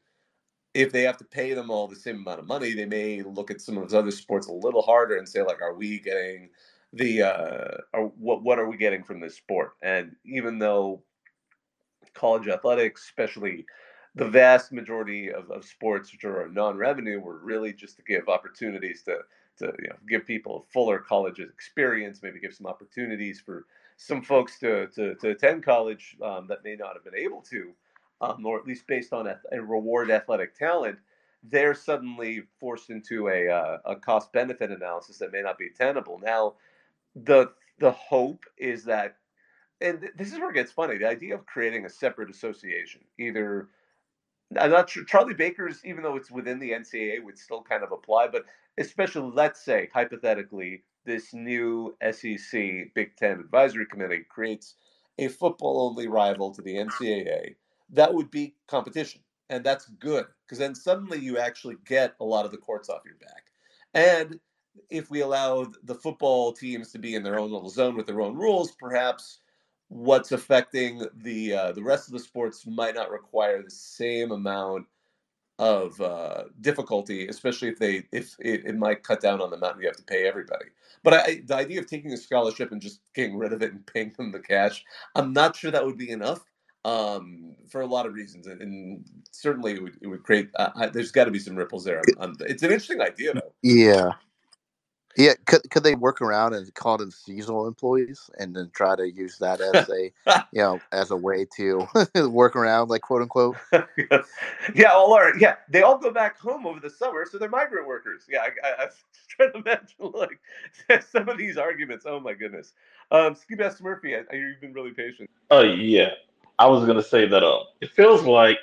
[0.75, 3.51] If they have to pay them all the same amount of money, they may look
[3.51, 6.51] at some of those other sports a little harder and say, like, "Are we getting
[6.93, 8.43] the uh, or what?
[8.43, 11.03] What are we getting from this sport?" And even though
[12.17, 13.65] college athletics, especially
[14.17, 19.03] the vast majority of, of sports which are non-revenue were really just to give opportunities
[19.03, 19.19] to
[19.59, 24.23] to you know, give people a fuller college experience, maybe give some opportunities for some
[24.23, 27.73] folks to to, to attend college um, that may not have been able to,
[28.21, 30.99] um, or at least based on a, a reward athletic talent.
[31.43, 36.19] They're suddenly forced into a uh, a cost benefit analysis that may not be tenable.
[36.23, 36.55] Now,
[37.15, 39.17] the the hope is that
[39.81, 40.99] and this is where it gets funny.
[40.99, 43.69] The idea of creating a separate association, either
[44.59, 47.93] I'm not sure Charlie Baker's, even though it's within the NCAA, would still kind of
[47.93, 48.29] apply.
[48.29, 48.45] But
[48.79, 54.75] especially, let's say hypothetically, this new SEC Big Ten Advisory Committee creates
[55.19, 57.57] a football-only rival to the NCAA.
[57.91, 62.45] That would be competition, and that's good because then suddenly you actually get a lot
[62.45, 63.45] of the courts off your back.
[63.95, 64.39] And
[64.91, 68.21] if we allow the football teams to be in their own little zone with their
[68.21, 69.39] own rules, perhaps
[69.89, 74.87] what's affecting the uh, the rest of the sports might not require the same amount
[75.59, 79.81] of uh, difficulty, especially if they if it, it, might cut down on the amount
[79.81, 80.67] you have to pay everybody.
[81.03, 83.87] But I, the idea of taking a scholarship and just getting rid of it and
[83.87, 84.85] paying them the cash,
[85.15, 86.45] I'm not sure that would be enough
[86.85, 90.51] um, for a lot of reasons, and, and certainly it would, it would create.
[90.57, 92.03] Uh, there's got to be some ripples there.
[92.21, 93.53] Um, it's an interesting idea, though.
[93.63, 94.13] Yeah.
[95.17, 99.11] Yeah, could could they work around and call them seasonal employees and then try to
[99.11, 100.13] use that as a
[100.53, 101.87] you know as a way to
[102.29, 103.57] work around like quote unquote?
[104.75, 105.57] yeah, all are yeah.
[105.71, 108.25] They all go back home over the summer, so they're migrant workers.
[108.29, 108.95] Yeah, I, I, I was
[109.29, 112.05] trying to imagine like some of these arguments.
[112.07, 112.75] Oh my goodness.
[113.11, 115.31] Um, Ski Mask Murphy, you've been really patient.
[115.51, 116.11] Oh yeah,
[116.59, 117.43] I was gonna say that.
[117.43, 118.59] Uh, it feels like,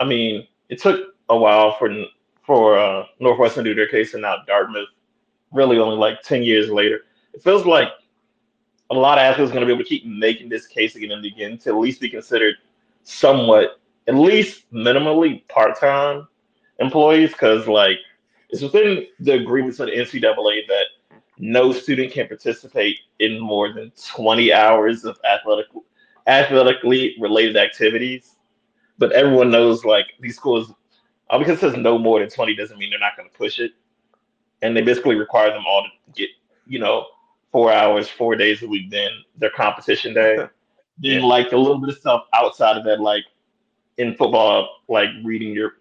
[0.00, 1.94] I mean, it took a while for
[2.44, 4.88] for uh, Northwestern to do their case, and now Dartmouth
[5.52, 7.00] really only like 10 years later.
[7.32, 7.88] It feels like
[8.90, 11.12] a lot of athletes are going to be able to keep making this case again
[11.12, 12.56] and again to at least be considered
[13.02, 16.28] somewhat, at least minimally part time
[16.78, 17.98] employees because, like,
[18.50, 20.86] it's within the agreements of the NCAA that
[21.38, 25.66] no student can participate in more than 20 hours of athletic
[26.26, 28.36] athletically related activities.
[28.98, 30.72] But everyone knows like these schools,
[31.30, 33.72] because it says no more than 20 doesn't mean they're not going to push it
[34.62, 36.28] and they basically require them all to get
[36.66, 37.06] you know
[37.52, 38.90] four hours, four days a week.
[38.90, 40.46] Then their competition day.
[40.98, 43.24] then like a little bit of stuff outside of that, like
[43.98, 45.74] in football, like reading your,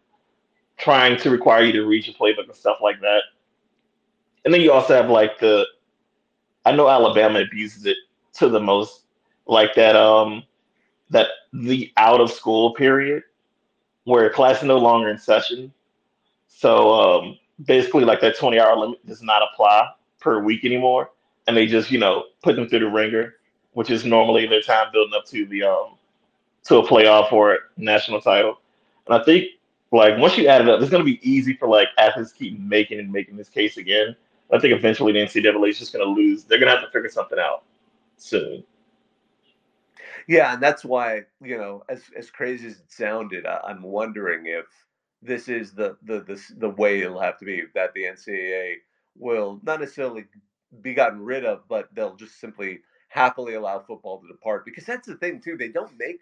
[0.78, 3.23] trying to require you to read your playbook and stuff like that.
[4.43, 5.65] And then you also have like the,
[6.65, 7.97] I know Alabama abuses it
[8.34, 9.01] to the most,
[9.47, 10.43] like that um
[11.11, 13.21] that the out of school period
[14.05, 15.71] where class is no longer in session.
[16.47, 19.89] So um basically like that 20 hour limit does not apply
[20.20, 21.12] per week anymore.
[21.47, 23.36] And they just, you know, put them through the ringer,
[23.74, 25.95] which is normally their time building up to the um
[26.66, 28.60] to a playoff or national title.
[29.08, 29.45] And I think
[29.91, 32.99] like once you add it up, it's gonna be easy for like athletes keep making
[32.99, 34.16] and making this case again.
[34.51, 36.43] I think eventually the NCAA is just gonna lose.
[36.43, 37.64] They're gonna have to figure something out
[38.18, 38.64] soon.
[40.28, 44.47] Yeah, and that's why you know, as as crazy as it sounded, I, I'm wondering
[44.47, 44.66] if
[45.26, 48.78] this is the the the, the way it'll have to be that the NCAA
[49.17, 50.26] will not necessarily
[50.82, 55.07] be gotten rid of, but they'll just simply happily allow football to depart because that's
[55.07, 55.57] the thing too.
[55.57, 56.19] They don't make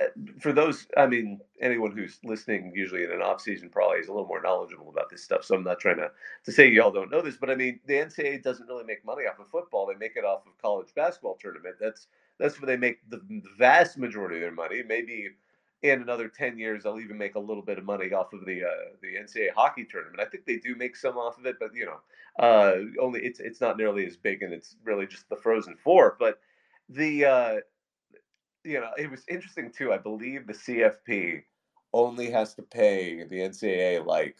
[0.00, 0.06] eh,
[0.40, 0.86] for those.
[0.96, 4.42] I mean, anyone who's listening usually in an off season probably is a little more
[4.42, 5.44] knowledgeable about this stuff.
[5.44, 6.10] So I'm not trying to
[6.44, 9.24] to say y'all don't know this, but I mean, the NCAA doesn't really make money
[9.24, 9.86] off of football.
[9.86, 11.76] They make it off of college basketball tournament.
[11.80, 12.08] That's
[12.38, 14.82] that's where they make the, the vast majority of their money.
[14.86, 15.28] Maybe
[15.82, 18.64] in another 10 years they'll even make a little bit of money off of the
[18.64, 20.20] uh, the NCAA hockey tournament.
[20.20, 23.40] I think they do make some off of it, but you know, uh, only it's
[23.40, 26.16] it's not nearly as big, and it's really just the Frozen Four.
[26.18, 26.40] But
[26.88, 27.56] the uh,
[28.64, 29.92] you know, it was interesting too.
[29.92, 31.42] I believe the CFP
[31.92, 34.36] only has to pay the NCAA like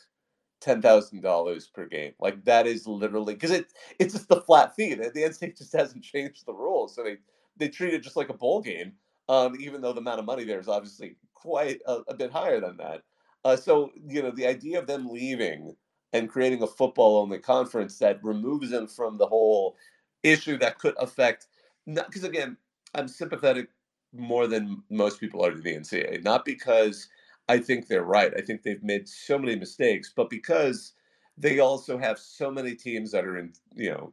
[0.61, 2.13] ten thousand dollars per game.
[2.19, 3.67] Like that is literally because it
[3.99, 4.95] it's just the flat fee.
[4.95, 7.19] The, the NCAA just hasn't changed the rules, so they
[7.57, 8.93] they treat it just like a bowl game.
[9.29, 12.61] Um, even though the amount of money there is obviously quite a, a bit higher
[12.61, 13.03] than that.
[13.45, 15.77] Uh, so you know the idea of them leaving
[16.15, 19.77] and creating a football only conference that removes them from the whole
[20.25, 21.49] issue that could affect
[21.87, 22.57] because again
[22.95, 23.69] I'm sympathetic
[24.15, 27.09] more than most people are to the NCAA not because
[27.49, 30.95] I think they're right I think they've made so many mistakes but because
[31.39, 34.13] they also have so many teams that are in you know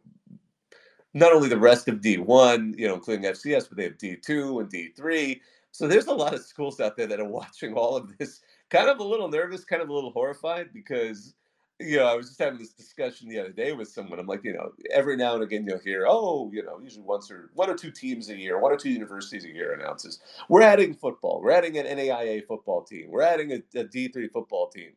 [1.16, 4.72] not only the rest of D1 you know including FCS but they have D2 and
[4.72, 5.39] D3
[5.76, 8.39] so there's a lot of schools out there that are watching all of this,
[8.70, 11.34] kind of a little nervous, kind of a little horrified because,
[11.82, 14.18] you know, I was just having this discussion the other day with someone.
[14.18, 17.30] I'm like, you know, every now and again you'll hear, oh, you know, usually once
[17.30, 20.61] or one or two teams a year, one or two universities a year announces, we're
[20.61, 24.91] adding football, we're adding an NAIA football team, we're adding a a D3 football team.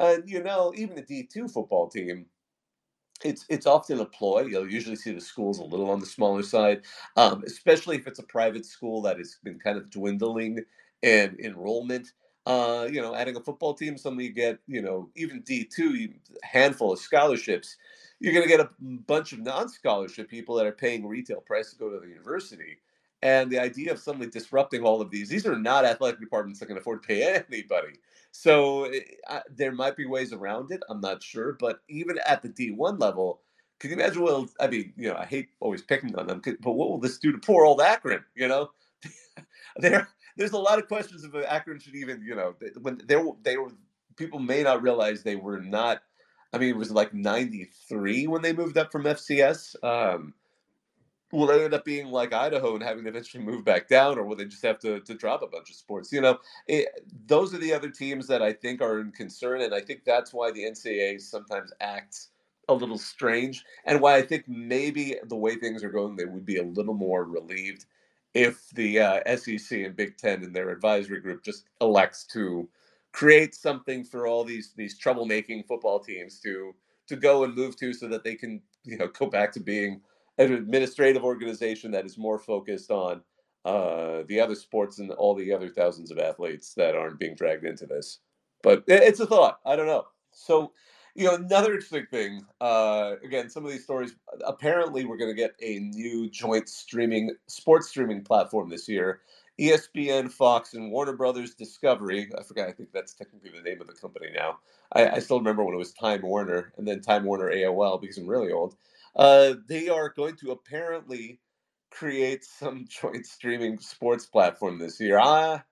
[0.00, 2.26] And, you know, even a D2 football team
[3.22, 4.46] it's it's often a ploy.
[4.46, 6.82] You'll usually see the schools a little on the smaller side,
[7.16, 10.64] um, especially if it's a private school that has been kind of dwindling
[11.02, 12.12] in enrollment.
[12.46, 16.08] Uh, you know, adding a football team, suddenly you get, you know, even D two,
[16.42, 17.76] handful of scholarships.
[18.20, 18.70] You're going to get a
[19.06, 22.78] bunch of non-scholarship people that are paying retail price to go to the university.
[23.24, 26.66] And the idea of suddenly disrupting all of these, these are not athletic departments that
[26.66, 27.98] can afford to pay anybody.
[28.32, 28.92] So
[29.28, 30.82] uh, there might be ways around it.
[30.90, 33.40] I'm not sure, but even at the D1 level,
[33.80, 34.22] can you imagine?
[34.22, 37.18] Well, I mean, you know, I hate always picking on them, but what will this
[37.18, 38.24] do to poor old Akron?
[38.34, 38.70] You know,
[39.76, 43.32] there there's a lot of questions if Akron should even, you know, when they were
[43.42, 43.70] they were
[44.16, 46.02] people may not realize they were not.
[46.52, 49.82] I mean, it was like '93 when they moved up from FCS.
[49.82, 50.34] Um,
[51.34, 54.24] will they end up being like Idaho and having to eventually move back down, or
[54.24, 56.12] will they just have to, to drop a bunch of sports?
[56.12, 56.88] You know, it,
[57.26, 60.32] those are the other teams that I think are in concern, and I think that's
[60.32, 62.28] why the NCAA sometimes acts
[62.68, 66.46] a little strange, and why I think maybe the way things are going, they would
[66.46, 67.84] be a little more relieved
[68.32, 72.68] if the uh, SEC and Big Ten and their advisory group just elects to
[73.12, 76.74] create something for all these these troublemaking football teams to
[77.06, 80.00] to go and move to so that they can you know go back to being
[80.38, 83.22] an administrative organization that is more focused on
[83.64, 87.64] uh, the other sports and all the other thousands of athletes that aren't being dragged
[87.64, 88.18] into this.
[88.62, 89.60] But it's a thought.
[89.64, 90.04] I don't know.
[90.32, 90.72] So,
[91.14, 92.44] you know, another interesting thing.
[92.60, 94.14] Uh, again, some of these stories.
[94.46, 99.20] Apparently, we're going to get a new joint streaming sports streaming platform this year.
[99.60, 102.28] ESPN, Fox, and Warner Brothers Discovery.
[102.36, 102.68] I forgot.
[102.68, 104.58] I think that's technically the name of the company now.
[104.92, 108.18] I, I still remember when it was Time Warner and then Time Warner AOL because
[108.18, 108.76] I'm really old.
[109.16, 111.40] Uh, they are going to apparently
[111.90, 115.18] create some joint streaming sports platform this year.
[115.18, 115.62] I'm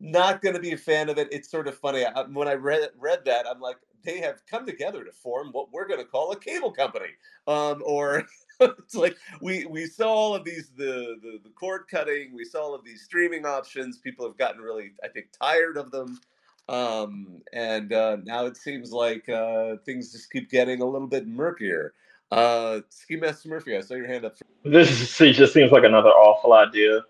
[0.00, 1.28] not going to be a fan of it.
[1.32, 2.04] It's sort of funny.
[2.04, 5.72] I, when I read read that, I'm like, they have come together to form what
[5.72, 7.10] we're going to call a cable company,
[7.48, 8.24] um, or
[8.60, 12.34] it's like we we saw all of these the, the the cord cutting.
[12.34, 13.98] We saw all of these streaming options.
[13.98, 16.20] People have gotten really, I think, tired of them.
[16.68, 21.26] Um, and uh, now it seems like uh, things just keep getting a little bit
[21.26, 21.94] murkier.
[22.30, 24.36] Uh, Ski Master Murphy, I saw your hand up.
[24.64, 27.02] This is, just seems like another awful idea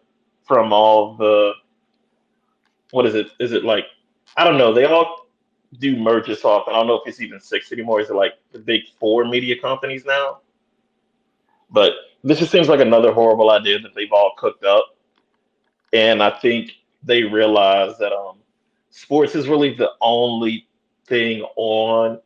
[0.46, 1.52] from all the.
[2.90, 3.28] What is it?
[3.40, 3.86] Is it like
[4.36, 4.74] I don't know?
[4.74, 5.28] They all
[5.78, 6.68] do merges off.
[6.68, 8.00] I don't know if it's even six anymore.
[8.00, 10.40] Is it like the big four media companies now?
[11.70, 11.92] But
[12.22, 14.96] this just seems like another horrible idea that they've all cooked up,
[15.92, 18.36] and I think they realize that um,
[18.90, 20.66] sports is really the only
[21.06, 22.20] thing on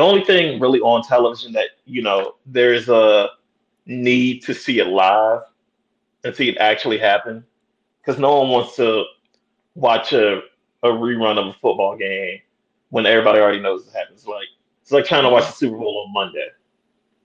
[0.00, 3.28] the only thing really on television that you know there's a
[3.84, 5.42] need to see it live
[6.24, 7.44] and see it actually happen
[8.00, 9.04] because no one wants to
[9.74, 10.38] watch a,
[10.82, 12.40] a rerun of a football game
[12.88, 14.46] when everybody already knows it happens like
[14.80, 16.48] it's like trying to watch the super bowl on monday.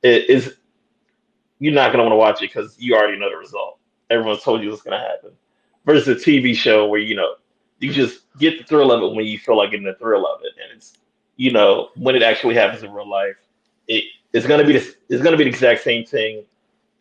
[0.03, 0.57] It is
[1.59, 3.79] you're not going to want to watch it because you already know the result.
[4.09, 5.31] Everyone's told you what's going to happen.
[5.85, 7.35] Versus a tv show where you know
[7.79, 10.41] you just get the thrill of it when you feel like getting the thrill of
[10.43, 10.97] it and it's
[11.37, 13.35] you know, when it actually happens in real life,
[13.87, 16.43] it, it's gonna be the, it's gonna be the exact same thing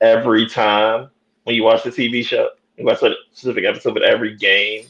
[0.01, 1.11] every time
[1.45, 2.49] when you watch the TV show.
[2.77, 4.87] You watch a specific episode, but every game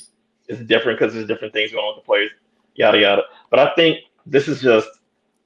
[0.49, 2.30] is different because there's different things going on with the players,
[2.74, 3.22] yada yada.
[3.51, 4.88] But I think this is just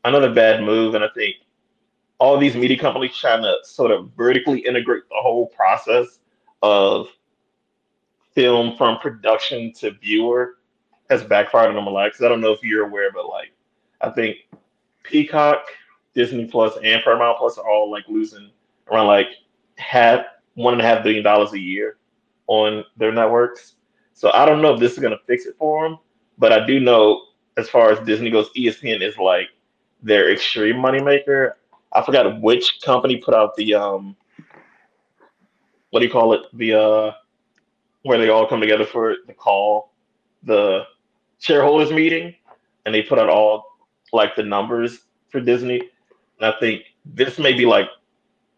[0.05, 1.36] another bad move, and I think
[2.18, 6.18] all these media companies trying to sort of vertically integrate the whole process
[6.62, 7.09] of
[8.34, 10.59] film from production to viewer
[11.11, 12.09] has backfired on them a lot.
[12.09, 13.53] Because I don't know if you're aware, but like
[14.01, 14.36] I think
[15.03, 15.66] Peacock,
[16.14, 18.51] Disney Plus, and Paramount Plus are all like losing
[18.90, 19.28] around like
[19.76, 20.24] half
[20.55, 21.99] one and a half billion dollars a year
[22.46, 23.74] on their networks.
[24.14, 25.99] So I don't know if this is gonna fix it for them,
[26.38, 27.22] but I do know
[27.57, 29.49] as far as Disney goes, ESPN is like
[30.03, 31.53] their extreme moneymaker.
[31.92, 34.16] I forgot which company put out the um
[35.90, 36.42] what do you call it?
[36.53, 37.12] The uh
[38.03, 39.92] where they all come together for the call,
[40.42, 40.84] the
[41.40, 42.34] shareholders meeting,
[42.86, 43.68] and they put out all
[44.13, 45.01] like the numbers
[45.31, 45.81] for Disney.
[46.41, 47.89] And I think this may be like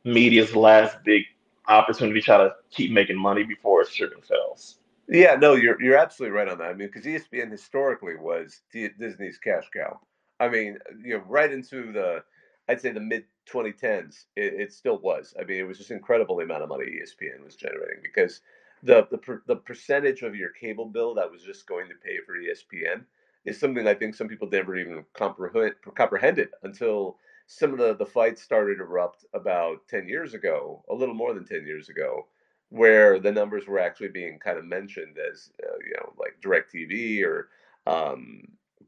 [0.04, 1.24] media's last big
[1.68, 4.76] opportunity to try to keep making money before it and fails.
[5.08, 6.70] Yeah, no, you're you're absolutely right on that.
[6.70, 9.98] I mean, because ESPN historically was D- Disney's cash cow.
[10.38, 12.22] I mean, you know, right into the,
[12.68, 15.34] I'd say the mid 2010s, it, it still was.
[15.38, 18.40] I mean, it was just incredible the amount of money ESPN was generating because
[18.82, 22.18] the the per, the percentage of your cable bill that was just going to pay
[22.24, 23.02] for ESPN
[23.44, 27.16] is something I think some people never even comprehend, comprehended until
[27.46, 31.34] some of the, the fights started to erupt about 10 years ago, a little more
[31.34, 32.26] than 10 years ago,
[32.68, 37.24] where the numbers were actually being kind of mentioned as, uh, you know, like DirecTV
[37.24, 37.48] or
[37.86, 38.42] um,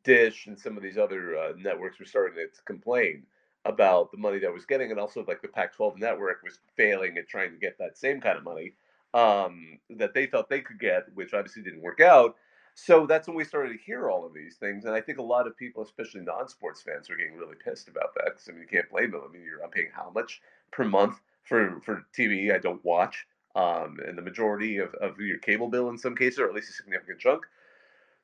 [0.04, 3.24] Dish and some of these other uh, networks were starting to complain
[3.64, 7.28] about the money that was getting, and also like the Pac-12 network was failing at
[7.28, 8.74] trying to get that same kind of money
[9.14, 12.36] um, that they thought they could get, which obviously didn't work out.
[12.74, 15.22] So that's when we started to hear all of these things, and I think a
[15.22, 18.24] lot of people, especially non-sports fans, are getting really pissed about that.
[18.26, 19.22] Because I mean, you can't blame them.
[19.28, 23.26] I mean, you're I'm paying how much per month for for TV I don't watch,
[23.54, 26.70] um, and the majority of, of your cable bill in some cases, or at least
[26.70, 27.42] a significant chunk.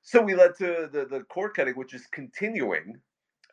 [0.03, 3.01] So we led to the the cord cutting, which is continuing.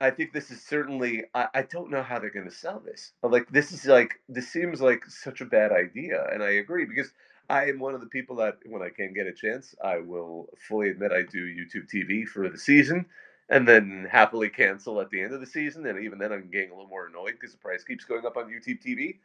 [0.02, 1.26] I think this is certainly.
[1.34, 3.14] I, I don't know how they're going to sell this.
[3.24, 7.12] Like this is like this seems like such a bad idea, and I agree because
[7.50, 10.50] I am one of the people that, when I can get a chance, I will
[10.68, 13.06] fully admit I do YouTube TV for the season
[13.50, 15.86] and then happily cancel at the end of the season.
[15.86, 18.38] And even then, I'm getting a little more annoyed because the price keeps going up
[18.38, 19.20] on YouTube TV.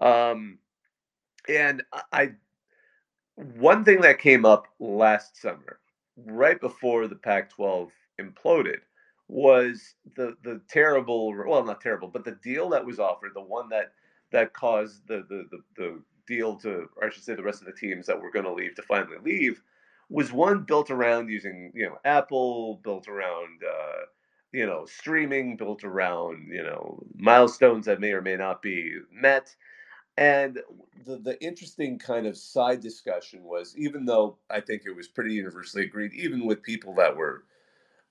[0.00, 0.58] Um,
[1.48, 2.32] and I,
[3.36, 5.80] one thing that came up last summer,
[6.16, 8.78] right before the Pac 12 imploded,
[9.28, 13.68] was the the terrible well not terrible but the deal that was offered the one
[13.70, 13.92] that
[14.30, 17.66] that caused the the the, the deal to, or I should say, the rest of
[17.66, 19.62] the teams that were going to leave to finally leave,
[20.08, 24.04] was one built around using, you know, Apple, built around, uh,
[24.52, 29.54] you know, streaming built around, you know, milestones that may or may not be met.
[30.16, 30.60] And
[31.04, 35.34] the, the interesting kind of side discussion was even though I think it was pretty
[35.34, 37.44] universally agreed, even with people that were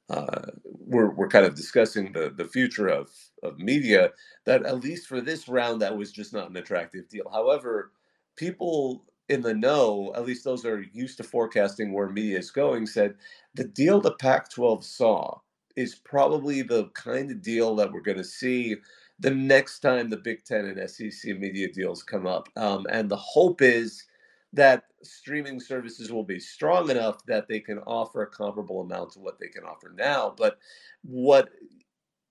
[0.09, 3.09] uh, we're, we're kind of discussing the, the future of,
[3.41, 4.11] of media,
[4.45, 7.29] that at least for this round, that was just not an attractive deal.
[7.31, 7.91] However,
[8.35, 12.51] people in the know, at least those that are used to forecasting where media is
[12.51, 13.15] going, said
[13.55, 15.39] the deal the Pac 12 saw
[15.75, 18.75] is probably the kind of deal that we're going to see
[19.19, 22.49] the next time the Big Ten and SEC media deals come up.
[22.57, 24.03] Um, and the hope is
[24.51, 29.19] that streaming services will be strong enough that they can offer a comparable amount to
[29.19, 30.33] what they can offer now.
[30.37, 30.57] But
[31.03, 31.49] what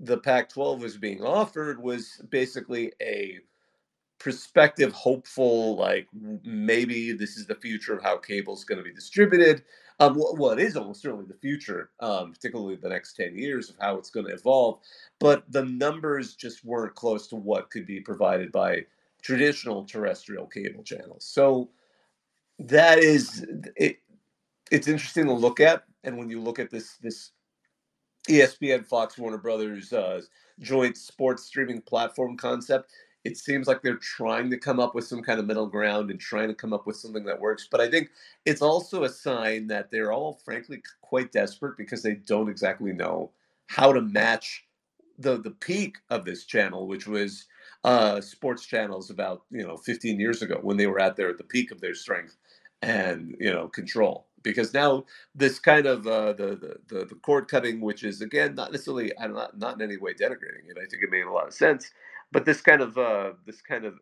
[0.00, 3.38] the Pac 12 was being offered was basically a
[4.22, 6.06] prospective, hopeful, like
[6.44, 9.64] maybe this is the future of how cable is going to be distributed.
[9.98, 13.76] Um, well, it is almost certainly the future, um, particularly the next 10 years of
[13.80, 14.78] how it's going to evolve.
[15.18, 18.86] But the numbers just weren't close to what could be provided by
[19.22, 21.24] traditional terrestrial cable channels.
[21.24, 21.70] So,
[22.58, 23.44] that is
[23.74, 23.98] it,
[24.70, 27.32] it's interesting to look at and when you look at this this
[28.28, 30.20] espn fox warner brothers uh,
[30.60, 32.92] joint sports streaming platform concept
[33.24, 36.20] it seems like they're trying to come up with some kind of middle ground and
[36.20, 38.10] trying to come up with something that works but i think
[38.46, 43.30] it's also a sign that they're all frankly quite desperate because they don't exactly know
[43.68, 44.66] how to match
[45.18, 47.46] the the peak of this channel which was
[47.84, 51.44] uh, sports channels about you know 15 years ago when they were at their the
[51.44, 52.36] peak of their strength
[52.82, 55.04] and you know control because now
[55.36, 59.34] this kind of uh, the, the the cord cutting, which is again not necessarily I'm
[59.34, 60.78] not not in any way denigrating it.
[60.78, 61.90] I think it made a lot of sense,
[62.32, 63.94] but this kind of uh, this kind of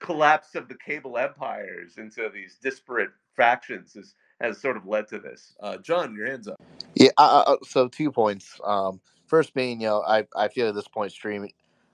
[0.00, 5.18] collapse of the cable empires into these disparate factions is, has sort of led to
[5.18, 5.54] this.
[5.60, 6.56] Uh, John, your hands up.
[6.94, 7.10] Yeah.
[7.18, 8.58] Uh, uh so two points.
[8.64, 11.52] Um, first being, you know, I I feel at this point streaming,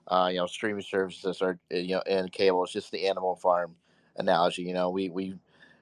[0.09, 3.75] uh, you know, streaming services are you know and cable is just the animal farm
[4.17, 4.63] analogy.
[4.63, 5.35] You know, we we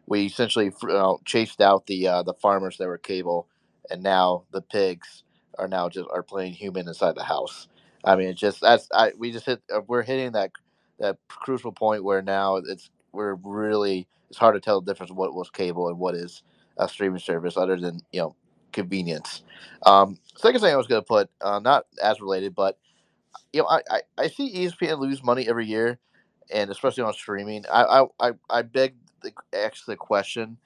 [0.07, 3.48] we essentially uh, chased out the uh, the farmers that were cable,
[3.90, 5.24] and now the pigs
[5.59, 7.68] are now just are playing human inside the house.
[8.05, 10.53] I mean, just that's I we just hit uh, we're hitting that
[11.01, 15.34] that crucial point where now it's we're really it's hard to tell the difference what
[15.34, 16.42] was cable and what is
[16.78, 18.36] a streaming service other than you know
[18.72, 19.42] convenience.
[19.84, 22.78] Um, second thing I was going to put, uh, not as related, but
[23.53, 25.98] you know, I, I, I see ESPN lose money every year,
[26.53, 27.64] and especially on streaming.
[27.72, 30.59] I I, I beg the, ask the question,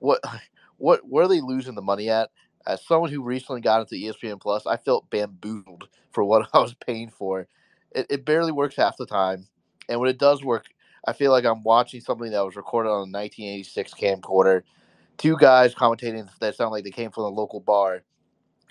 [0.00, 0.20] what
[0.78, 2.30] what where are they losing the money at?
[2.66, 6.74] As someone who recently got into ESPN Plus, I felt bamboozled for what I was
[6.74, 7.48] paying for.
[7.92, 9.46] It, it barely works half the time,
[9.88, 10.66] and when it does work,
[11.06, 14.62] I feel like I'm watching something that was recorded on a 1986 camcorder.
[15.18, 18.02] Two guys commentating that sound like they came from a local bar,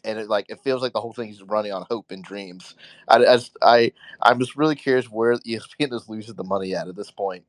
[0.04, 2.76] and it like it feels like the whole thing is running on hope and dreams.
[3.08, 6.96] I, as I I'm just really curious where ESPN is losing the money at at
[6.96, 7.46] this point.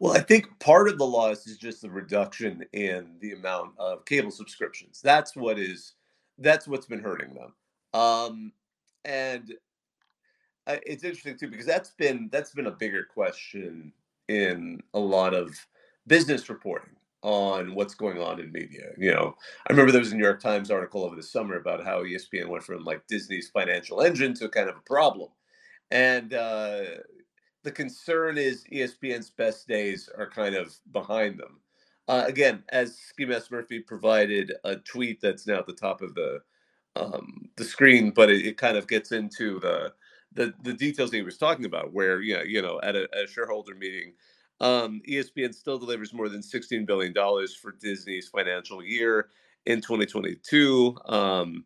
[0.00, 4.04] Well, I think part of the loss is just the reduction in the amount of
[4.06, 5.00] cable subscriptions.
[5.02, 5.92] That's what is
[6.38, 7.52] that's what's been hurting them.
[8.00, 8.52] Um,
[9.04, 9.54] and
[10.66, 13.92] it's interesting too because that's been that's been a bigger question
[14.28, 15.54] in a lot of
[16.06, 18.92] business reporting on what's going on in media.
[18.96, 19.34] You know,
[19.68, 22.48] I remember there was a New York Times article over the summer about how ESPN
[22.48, 25.28] went from like Disney's financial engine to kind of a problem.
[25.90, 26.82] And uh,
[27.62, 31.60] the concern is ESPN's best days are kind of behind them.
[32.08, 36.40] Uh, again, as Mask Murphy provided a tweet that's now at the top of the
[36.96, 39.92] um, the screen, but it, it, kind of gets into the,
[40.32, 43.28] the the details he was talking about, where you know, you know, at a, a
[43.28, 44.14] shareholder meeting,
[44.60, 49.28] um, ESPN still delivers more than sixteen billion dollars for Disney's financial year
[49.66, 51.64] in 2022, um,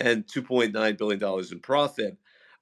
[0.00, 2.18] and 2.9 billion dollars in profit.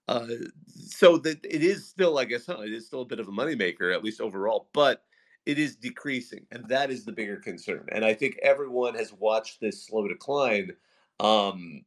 [0.06, 0.26] Uh,
[0.68, 3.94] so that it is still, I guess, it is still a bit of a moneymaker,
[3.94, 5.02] at least overall, but
[5.46, 7.86] it is decreasing, and that is the bigger concern.
[7.90, 10.72] And I think everyone has watched this slow decline,
[11.20, 11.84] um,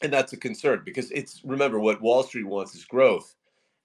[0.00, 3.34] and that's a concern because it's remember what Wall Street wants is growth,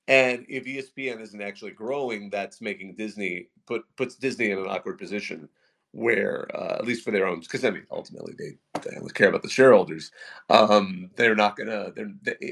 [0.08, 4.98] and if ESPN isn't actually growing, that's making Disney put puts Disney in an awkward
[4.98, 5.50] position
[5.92, 9.30] where uh, at least for their own because i mean ultimately they, they only care
[9.30, 10.12] about the shareholders
[10.50, 12.12] um, they're not gonna they're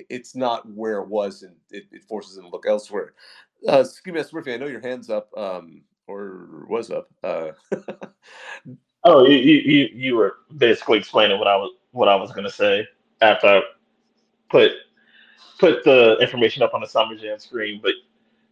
[0.10, 3.14] it's not where it was and it, it forces them to look elsewhere.
[3.68, 7.50] Uh excuse me Murphy, i know your hands up um, or was up uh,
[9.04, 12.88] oh you, you you were basically explaining what i was what i was gonna say
[13.22, 13.62] after i
[14.50, 14.72] put
[15.60, 17.94] put the information up on the summer jam screen but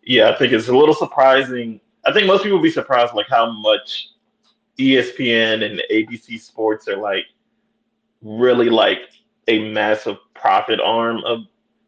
[0.04, 3.28] yeah i think it's a little surprising i think most people will be surprised like
[3.30, 4.10] how much
[4.78, 7.26] ESPN and ABC Sports are like
[8.22, 9.00] really like
[9.48, 11.46] a massive profit arm of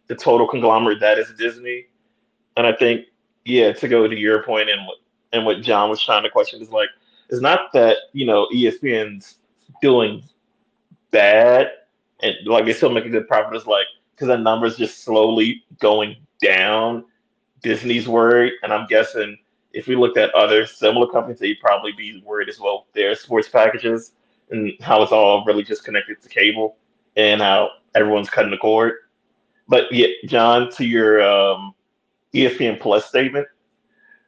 [0.08, 1.88] the total conglomerate that is Disney.
[2.56, 3.06] And I think,
[3.46, 4.98] yeah, to go to your point and what
[5.34, 6.90] and what John was trying to question is like,
[7.30, 9.36] it's not that you know ESPN's
[9.82, 10.24] doing
[11.12, 11.72] bad
[12.22, 13.56] and like they still make a good profit.
[13.56, 17.06] It's like because the numbers just slowly going down.
[17.62, 19.38] Disney's worried, and I'm guessing
[19.78, 22.88] if we looked at other similar companies, they'd probably be worried as well.
[22.94, 24.14] Their sports packages
[24.50, 26.78] and how it's all really just connected to cable
[27.16, 28.94] and how everyone's cutting the cord.
[29.68, 31.76] But yeah, John, to your um,
[32.34, 33.48] ESPN Plus statement,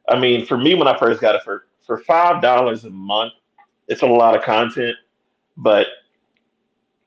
[0.08, 3.32] I mean, for me, when I first got it for for five dollars a month,
[3.88, 4.96] it's a lot of content,
[5.56, 5.88] but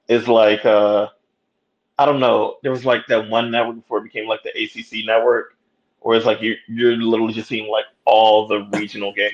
[0.09, 1.07] it's like uh,
[1.97, 2.57] I don't know.
[2.61, 5.55] There was like that one network before it became like the ACC network,
[6.03, 9.33] where it's like you're you're literally just seeing like all the regional games,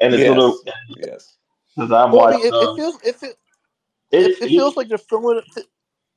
[0.00, 0.28] and it's yes.
[0.28, 0.58] little
[0.96, 1.36] yes.
[1.74, 3.36] Because I've well, watched, it, um, it, feels it, it,
[4.10, 5.40] it, it feels like they're filming.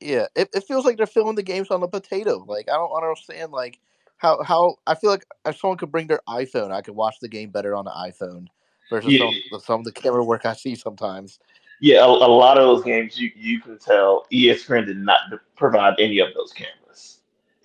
[0.00, 2.44] Yeah, it, it feels like they're filming the games on a potato.
[2.46, 3.52] Like I don't understand.
[3.52, 3.78] Like
[4.18, 7.28] how how I feel like if someone could bring their iPhone, I could watch the
[7.28, 8.48] game better on the iPhone
[8.90, 9.30] versus yeah.
[9.50, 11.38] some, some of the camera work I see sometimes.
[11.80, 15.18] Yeah, a, a, lot of those games you you can tell ESPN did not
[15.56, 16.85] provide any of those cameras.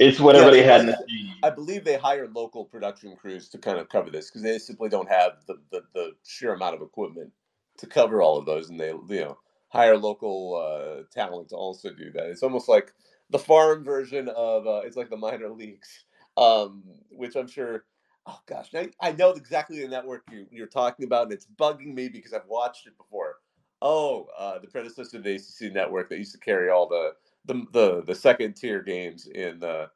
[0.02, 0.98] It's whatever yeah, they had.
[1.44, 4.90] I believe they hired local production crews to kind of cover this because they simply
[4.90, 7.32] don't have the, the, the sheer amount of equipment
[7.80, 9.38] to cover all of those, and they you know
[9.70, 12.28] hire local uh, talent to also do that.
[12.28, 12.94] It's almost like
[13.30, 16.06] the farm version of uh, it's like the minor leagues
[16.38, 17.86] um, which I'm sure.
[18.28, 21.94] Oh gosh, I, I know exactly the network you, you're talking about, and it's bugging
[21.94, 23.36] me because I've watched it before.
[23.82, 27.14] Oh, uh, the predecessor to the ACC network that used to carry all the
[27.46, 29.90] the the, the second tier games in the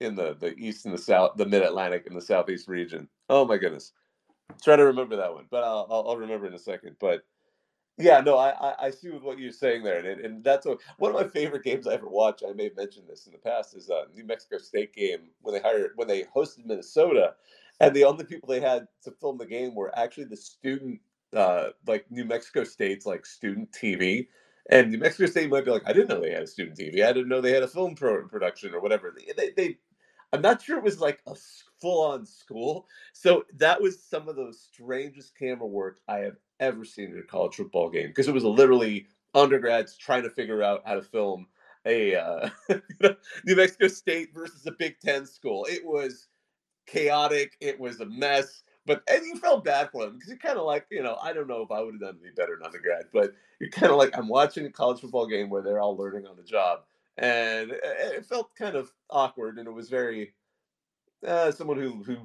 [0.00, 3.08] in the the east and the south, the mid Atlantic and the southeast region.
[3.28, 3.92] Oh my goodness,
[4.62, 6.96] try to remember that one, but I'll, I'll, remember in a second.
[7.00, 7.24] But
[7.98, 11.14] yeah, no, I, I, I see what you're saying there, and, and that's a, one
[11.14, 12.42] of my favorite games I ever watched.
[12.48, 15.54] I may have mentioned this in the past is a New Mexico State game when
[15.54, 17.34] they hired when they hosted Minnesota,
[17.80, 21.00] and the only people they had to film the game were actually the student,
[21.34, 24.28] uh, like New Mexico State's like student TV,
[24.70, 27.04] and New Mexico State might be like, I didn't know they had a student TV,
[27.04, 29.14] I didn't know they had a film pro- production or whatever.
[29.16, 29.78] They, they, they
[30.32, 31.34] I'm not sure it was like a
[31.80, 32.86] full on school.
[33.14, 37.22] So that was some of the strangest camera work I have ever seen in a
[37.22, 41.48] college football game because it was literally undergrads trying to figure out how to film
[41.86, 42.50] a uh,
[43.44, 45.66] New Mexico State versus a Big Ten school.
[45.68, 46.28] It was
[46.86, 47.56] chaotic.
[47.60, 48.62] It was a mess.
[48.84, 51.32] But and you felt bad for them because you're kind of like, you know, I
[51.32, 53.98] don't know if I would have done any better in undergrad, but you're kind of
[53.98, 56.80] like, I'm watching a college football game where they're all learning on the job,
[57.16, 60.34] and it felt kind of awkward, and it was very
[61.26, 62.16] uh, someone who who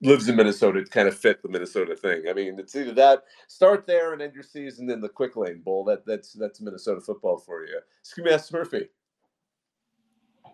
[0.00, 2.24] lives in Minnesota kind of fit the Minnesota thing.
[2.28, 5.60] I mean, it's either that start there and end your season in the quick lane
[5.60, 5.84] bowl.
[5.84, 7.78] That that's that's Minnesota football for you.
[8.00, 8.88] Excuse me, ask Murphy.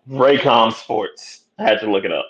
[0.07, 1.45] Raycom Sports.
[1.57, 2.25] I had to look it up.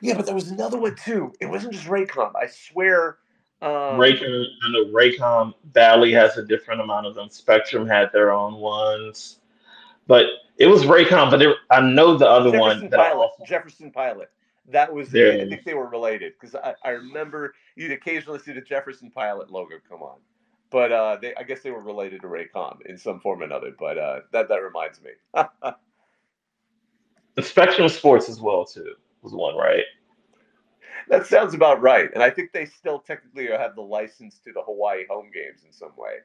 [0.00, 1.32] Yeah, but there was another one too.
[1.40, 2.32] It wasn't just Raycom.
[2.34, 3.18] I swear.
[3.62, 7.28] Um, Raycom, I know Raycom Valley has a different amount of them.
[7.28, 9.40] Spectrum had their own ones,
[10.06, 10.24] but
[10.56, 11.30] it was Raycom.
[11.30, 12.90] But it, I know the other Jefferson one.
[12.90, 14.30] Pilot, Jefferson Pilot.
[14.68, 15.32] That was there.
[15.32, 19.50] I think they were related because I, I remember you'd occasionally see the Jefferson Pilot
[19.50, 20.18] logo come on,
[20.70, 23.74] but uh, they I guess they were related to Raycom in some form or another.
[23.78, 25.10] But uh, that that reminds me.
[27.34, 29.84] the Spectrum Sports as well too was one right.
[31.08, 34.62] That sounds about right, and I think they still technically have the license to the
[34.62, 36.18] Hawaii home games in some way.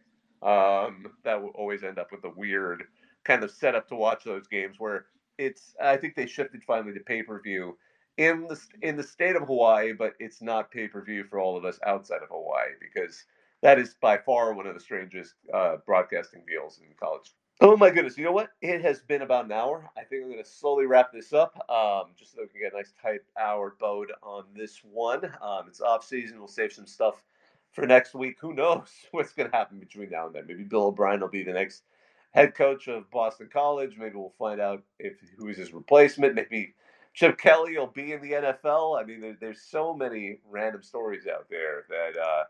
[0.47, 2.83] Um, that will always end up with a weird
[3.23, 5.05] kind of setup to watch those games where
[5.37, 5.75] it's.
[5.81, 7.77] I think they shifted finally to pay per view
[8.17, 11.57] in the in the state of Hawaii, but it's not pay per view for all
[11.57, 13.25] of us outside of Hawaii because
[13.61, 17.33] that is by far one of the strangest uh, broadcasting deals in college.
[17.59, 18.17] Oh my goodness!
[18.17, 18.49] You know what?
[18.61, 19.89] It has been about an hour.
[19.97, 22.73] I think I'm going to slowly wrap this up, um, just so we can get
[22.73, 25.25] a nice tight hour bowed on this one.
[25.41, 26.37] Um, it's off season.
[26.37, 27.23] We'll save some stuff
[27.71, 28.37] for next week.
[28.41, 30.45] Who knows what's going to happen between now and then?
[30.47, 31.83] Maybe Bill O'Brien will be the next
[32.31, 33.95] head coach of Boston College.
[33.97, 36.35] Maybe we'll find out if who is his replacement.
[36.35, 36.75] Maybe
[37.13, 39.01] Chip Kelly will be in the NFL.
[39.01, 42.43] I mean, there, there's so many random stories out there that uh,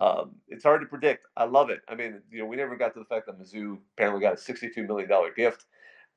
[0.00, 1.26] um, it's hard to predict.
[1.36, 1.80] I love it.
[1.88, 4.36] I mean, you know, we never got to the fact that Mizzou apparently got a
[4.36, 5.66] $62 million gift,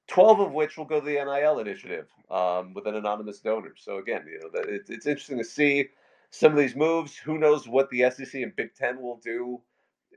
[0.08, 3.74] 12 of which will go to the NIL initiative um, with an anonymous donor.
[3.78, 5.90] So again, you know, that it, it's interesting to see
[6.32, 7.18] some of these moves.
[7.18, 9.62] Who knows what the SEC and Big Ten will do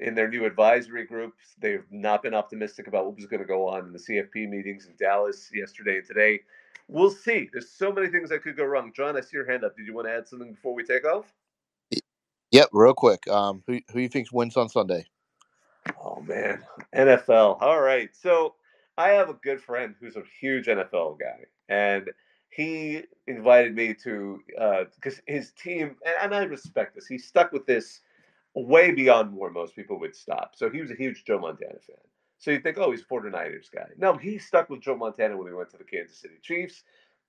[0.00, 1.54] in their new advisory groups.
[1.60, 4.86] They've not been optimistic about what was going to go on in the CFP meetings
[4.86, 6.40] in Dallas yesterday and today
[6.88, 7.48] we'll see.
[7.52, 8.92] There's so many things that could go wrong.
[8.94, 9.76] John, I see your hand up.
[9.76, 11.26] Did you want to add something before we take off?
[12.52, 13.28] Yep, real quick.
[13.28, 15.06] Um, who who you think wins on Sunday?
[16.02, 16.62] Oh man,
[16.94, 17.60] NFL.
[17.60, 18.10] All right.
[18.12, 18.54] So
[18.98, 22.10] I have a good friend who's a huge NFL guy, and
[22.50, 24.40] he invited me to
[24.96, 27.06] because uh, his team, and, I respect this.
[27.06, 28.00] He stuck with this
[28.54, 30.54] way beyond where most people would stop.
[30.56, 31.96] So he was a huge Joe Montana fan.
[32.38, 33.86] So you think, oh, he's a 49ers guy.
[33.98, 36.82] No, he stuck with Joe Montana when he went to the Kansas City Chiefs.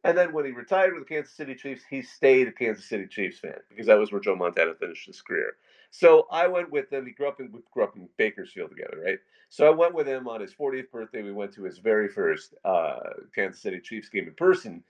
[0.04, 3.06] And then when he retired with the Kansas City Chiefs, he stayed a Kansas City
[3.06, 5.58] Chiefs fan because that was where Joe Montana finished his career.
[5.92, 7.06] So I went with him.
[7.06, 9.20] He grew up in grew up in Bakersfield together, right?
[9.50, 11.22] So I went with him on his 40th birthday.
[11.22, 13.00] We went to his very first uh,
[13.36, 14.84] Kansas City Chiefs game in person.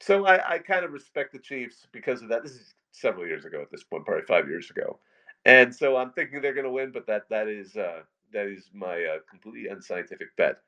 [0.00, 2.42] So I, I kind of respect the Chiefs because of that.
[2.42, 4.98] This is several years ago at this point, probably five years ago.
[5.44, 8.00] And so I'm thinking they're going to win, but that that is uh,
[8.32, 10.58] that is my uh, completely unscientific bet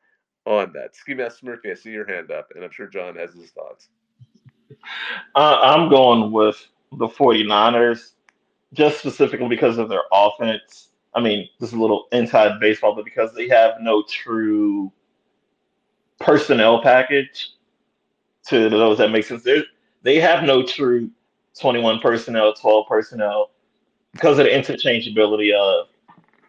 [0.49, 0.97] on that.
[0.97, 3.89] Ski Master Murphy, I see your hand up, and I'm sure John has his thoughts.
[5.35, 8.13] Uh, I'm going with the 49ers,
[8.73, 10.91] just specifically because of their offense.
[11.15, 14.93] I mean, this is a little inside baseball, but because they have no true
[16.21, 17.51] personnel package
[18.47, 19.43] to those that make sense.
[19.43, 19.65] They're,
[20.03, 21.11] they have no true
[21.61, 23.51] 21 personnel, 12 personnel
[24.13, 25.89] because of the interchangeability of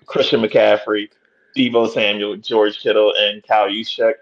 [0.05, 1.09] Christian McCaffrey,
[1.55, 4.13] Deebo Samuel, George Kittle, and Cal Juszczyk.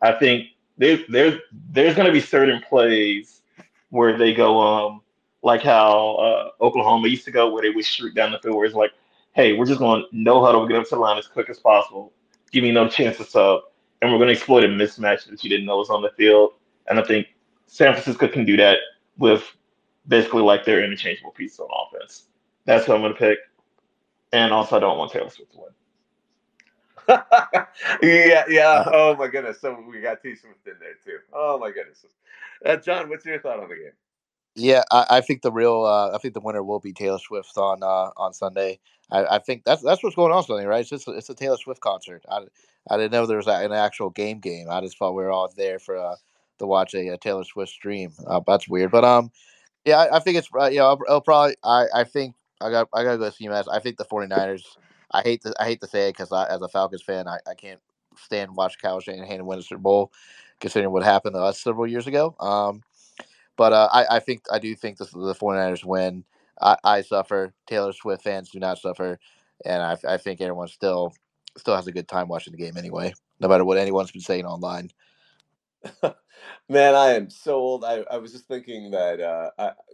[0.00, 0.48] I think
[0.78, 1.40] there, there,
[1.70, 3.42] there's going to be certain plays
[3.90, 5.02] where they go, um,
[5.42, 8.66] like how uh, Oklahoma used to go, where they would shoot down the field, where
[8.66, 8.92] it's like,
[9.32, 12.12] hey, we're just going no huddle, get up to the line as quick as possible,
[12.50, 13.62] give me no chance to sub,
[14.00, 16.52] and we're going to exploit a mismatch that you didn't know was on the field.
[16.88, 17.28] And I think
[17.66, 18.78] San Francisco can do that
[19.16, 19.44] with
[20.08, 22.24] basically like their interchangeable pieces on offense.
[22.64, 23.38] That's what I'm going to pick.
[24.32, 25.68] And also, I don't want Taylor Swift to win.
[28.02, 28.84] yeah, yeah.
[28.86, 29.60] Oh my goodness.
[29.60, 31.18] So we got T Swift in there too.
[31.32, 32.04] Oh my goodness.
[32.64, 33.92] Uh, John, what's your thought on the game?
[34.54, 37.56] Yeah, I, I think the real, uh, I think the winner will be Taylor Swift
[37.56, 38.78] on uh, on Sunday.
[39.10, 40.80] I, I think that's that's what's going on Sunday, right?
[40.80, 42.22] It's just a, it's a Taylor Swift concert.
[42.30, 42.40] I,
[42.90, 44.68] I didn't know there was an actual game game.
[44.70, 46.16] I just thought we were all there for uh,
[46.58, 48.12] to watch a, a Taylor Swift stream.
[48.26, 49.30] Uh, that's weird, but um,
[49.84, 52.70] yeah, I, I think it's uh, you know, I'll, I'll probably I I think I
[52.70, 53.64] got I gotta go see UMass.
[53.72, 54.64] I think the 49ers.
[55.12, 57.54] I hate to I hate to say it because as a Falcons fan, I, I
[57.54, 57.80] can't
[58.16, 60.12] stand watch Kyle Shanahan win a Super Bowl,
[60.60, 62.34] considering what happened to us several years ago.
[62.40, 62.82] Um,
[63.56, 66.24] but uh, I I think I do think this, the 49ers win.
[66.60, 67.54] I, I suffer.
[67.66, 69.18] Taylor Swift fans do not suffer,
[69.64, 71.12] and I, I think everyone still
[71.56, 74.46] still has a good time watching the game anyway, no matter what anyone's been saying
[74.46, 74.90] online.
[76.68, 77.84] Man, I am so old.
[77.84, 79.18] I, I was just thinking that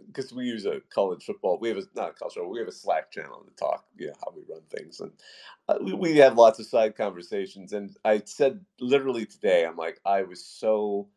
[0.07, 2.59] because uh, we use a college football, we have a not a college football, we
[2.59, 5.11] have a Slack channel to talk, you know, how we run things, and
[5.69, 7.73] uh, we, we have lots of side conversations.
[7.73, 11.09] And I said literally today, I'm like, I was so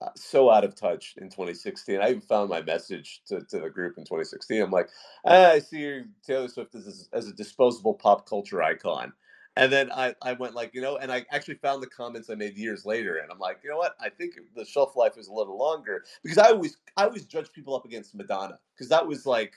[0.00, 2.00] uh, so out of touch in 2016.
[2.00, 4.62] I even found my message to, to the group in 2016.
[4.62, 4.88] I'm like,
[5.26, 9.12] ah, I see Taylor Swift as, as a disposable pop culture icon.
[9.56, 12.34] And then I, I went like, you know, and I actually found the comments I
[12.34, 13.94] made years later, and I'm like, you know what?
[14.00, 17.52] I think the shelf life is a little longer because I always I always judge
[17.52, 19.54] people up against Madonna because that was like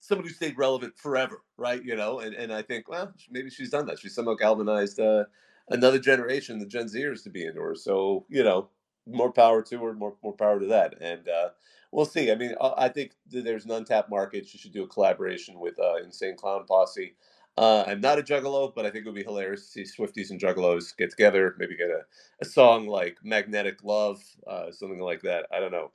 [0.00, 1.82] somebody who stayed relevant forever, right?
[1.82, 3.98] You know, and, and I think, well, maybe she's done that.
[4.00, 5.24] She's somehow galvanized uh,
[5.70, 7.74] another generation, the Gen Zers, to be into her.
[7.74, 8.68] So you know,
[9.06, 11.50] more power to her, more more power to that, and uh,
[11.92, 12.30] we'll see.
[12.30, 14.46] I mean, uh, I think there's an untapped market.
[14.46, 17.14] She should do a collaboration with uh, Insane Clown Posse.
[17.58, 20.30] Uh, I'm not a juggalo, but I think it would be hilarious to see Swifties
[20.30, 22.02] and juggalos get together, maybe get a,
[22.40, 25.46] a song like "Magnetic Love," uh, something like that.
[25.52, 25.90] I don't know.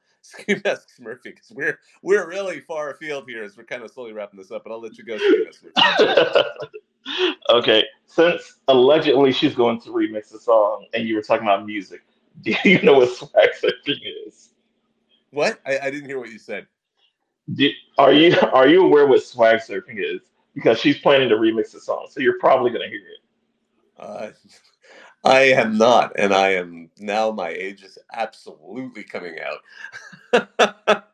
[0.65, 4.39] Mask Murphy, because we're we're really far afield here as we're kind of slowly wrapping
[4.39, 4.65] this up.
[4.65, 5.17] But I'll let you go,
[7.49, 12.01] okay, since allegedly she's going to remix the song, and you were talking about music,
[12.41, 14.49] do you know what swag surfing is?
[15.31, 15.61] What?
[15.65, 16.67] I, I didn't hear what you said.
[17.53, 20.19] Do, are you are you aware what swag surfing is?
[20.53, 22.07] Because she's planning to remix the song.
[22.09, 23.19] So you're probably going to hear it.
[23.97, 24.31] Uh,
[25.23, 27.31] I am not, and I am now.
[27.31, 29.59] My age is absolutely coming out.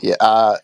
[0.00, 0.56] yeah, uh,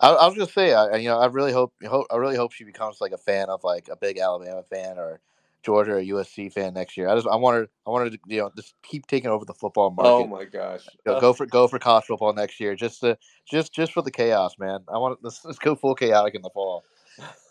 [0.00, 2.52] I, I, was gonna say, I, you know, I really hope, hope, I really hope
[2.52, 5.20] she becomes like a fan of like a big Alabama fan or
[5.66, 7.08] Georgia or USC fan next year.
[7.08, 9.90] I just, I wanted, I wanted to, you know, just keep taking over the football
[9.90, 10.10] market.
[10.10, 13.18] Oh my gosh, you know, go for go for college football next year, just to,
[13.50, 14.80] just, just for the chaos, man.
[14.88, 16.84] I want let's, let's go full chaotic in the fall.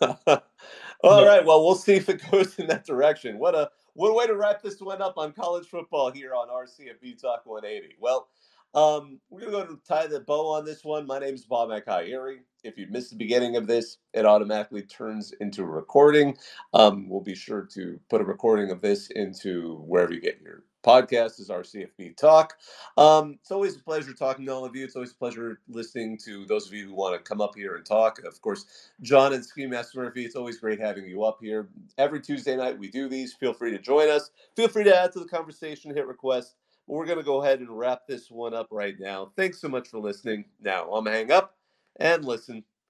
[0.00, 3.38] All right, well, we'll see if it goes in that direction.
[3.38, 6.48] What a what a way to wrap this one up on college football here on
[6.48, 7.96] RCFB Talk 180.
[8.00, 8.28] Well,
[8.74, 11.06] um, we're going to go to tie the bow on this one.
[11.06, 12.40] My name is Bobak Ha'Eri.
[12.66, 16.36] If you missed the beginning of this, it automatically turns into a recording.
[16.74, 20.64] Um, we'll be sure to put a recording of this into wherever you get your
[20.84, 22.54] podcast is RCFB Talk.
[22.96, 24.84] Um, it's always a pleasure talking to all of you.
[24.84, 27.76] It's always a pleasure listening to those of you who want to come up here
[27.76, 28.18] and talk.
[28.24, 31.68] Of course, John and Ski Master Murphy, it's always great having you up here.
[31.98, 33.34] Every Tuesday night we do these.
[33.34, 34.30] Feel free to join us.
[34.54, 36.56] Feel free to add to the conversation, hit request.
[36.86, 39.32] We're going to go ahead and wrap this one up right now.
[39.36, 40.44] Thanks so much for listening.
[40.60, 41.55] Now I'm going to hang up
[42.00, 42.64] and listen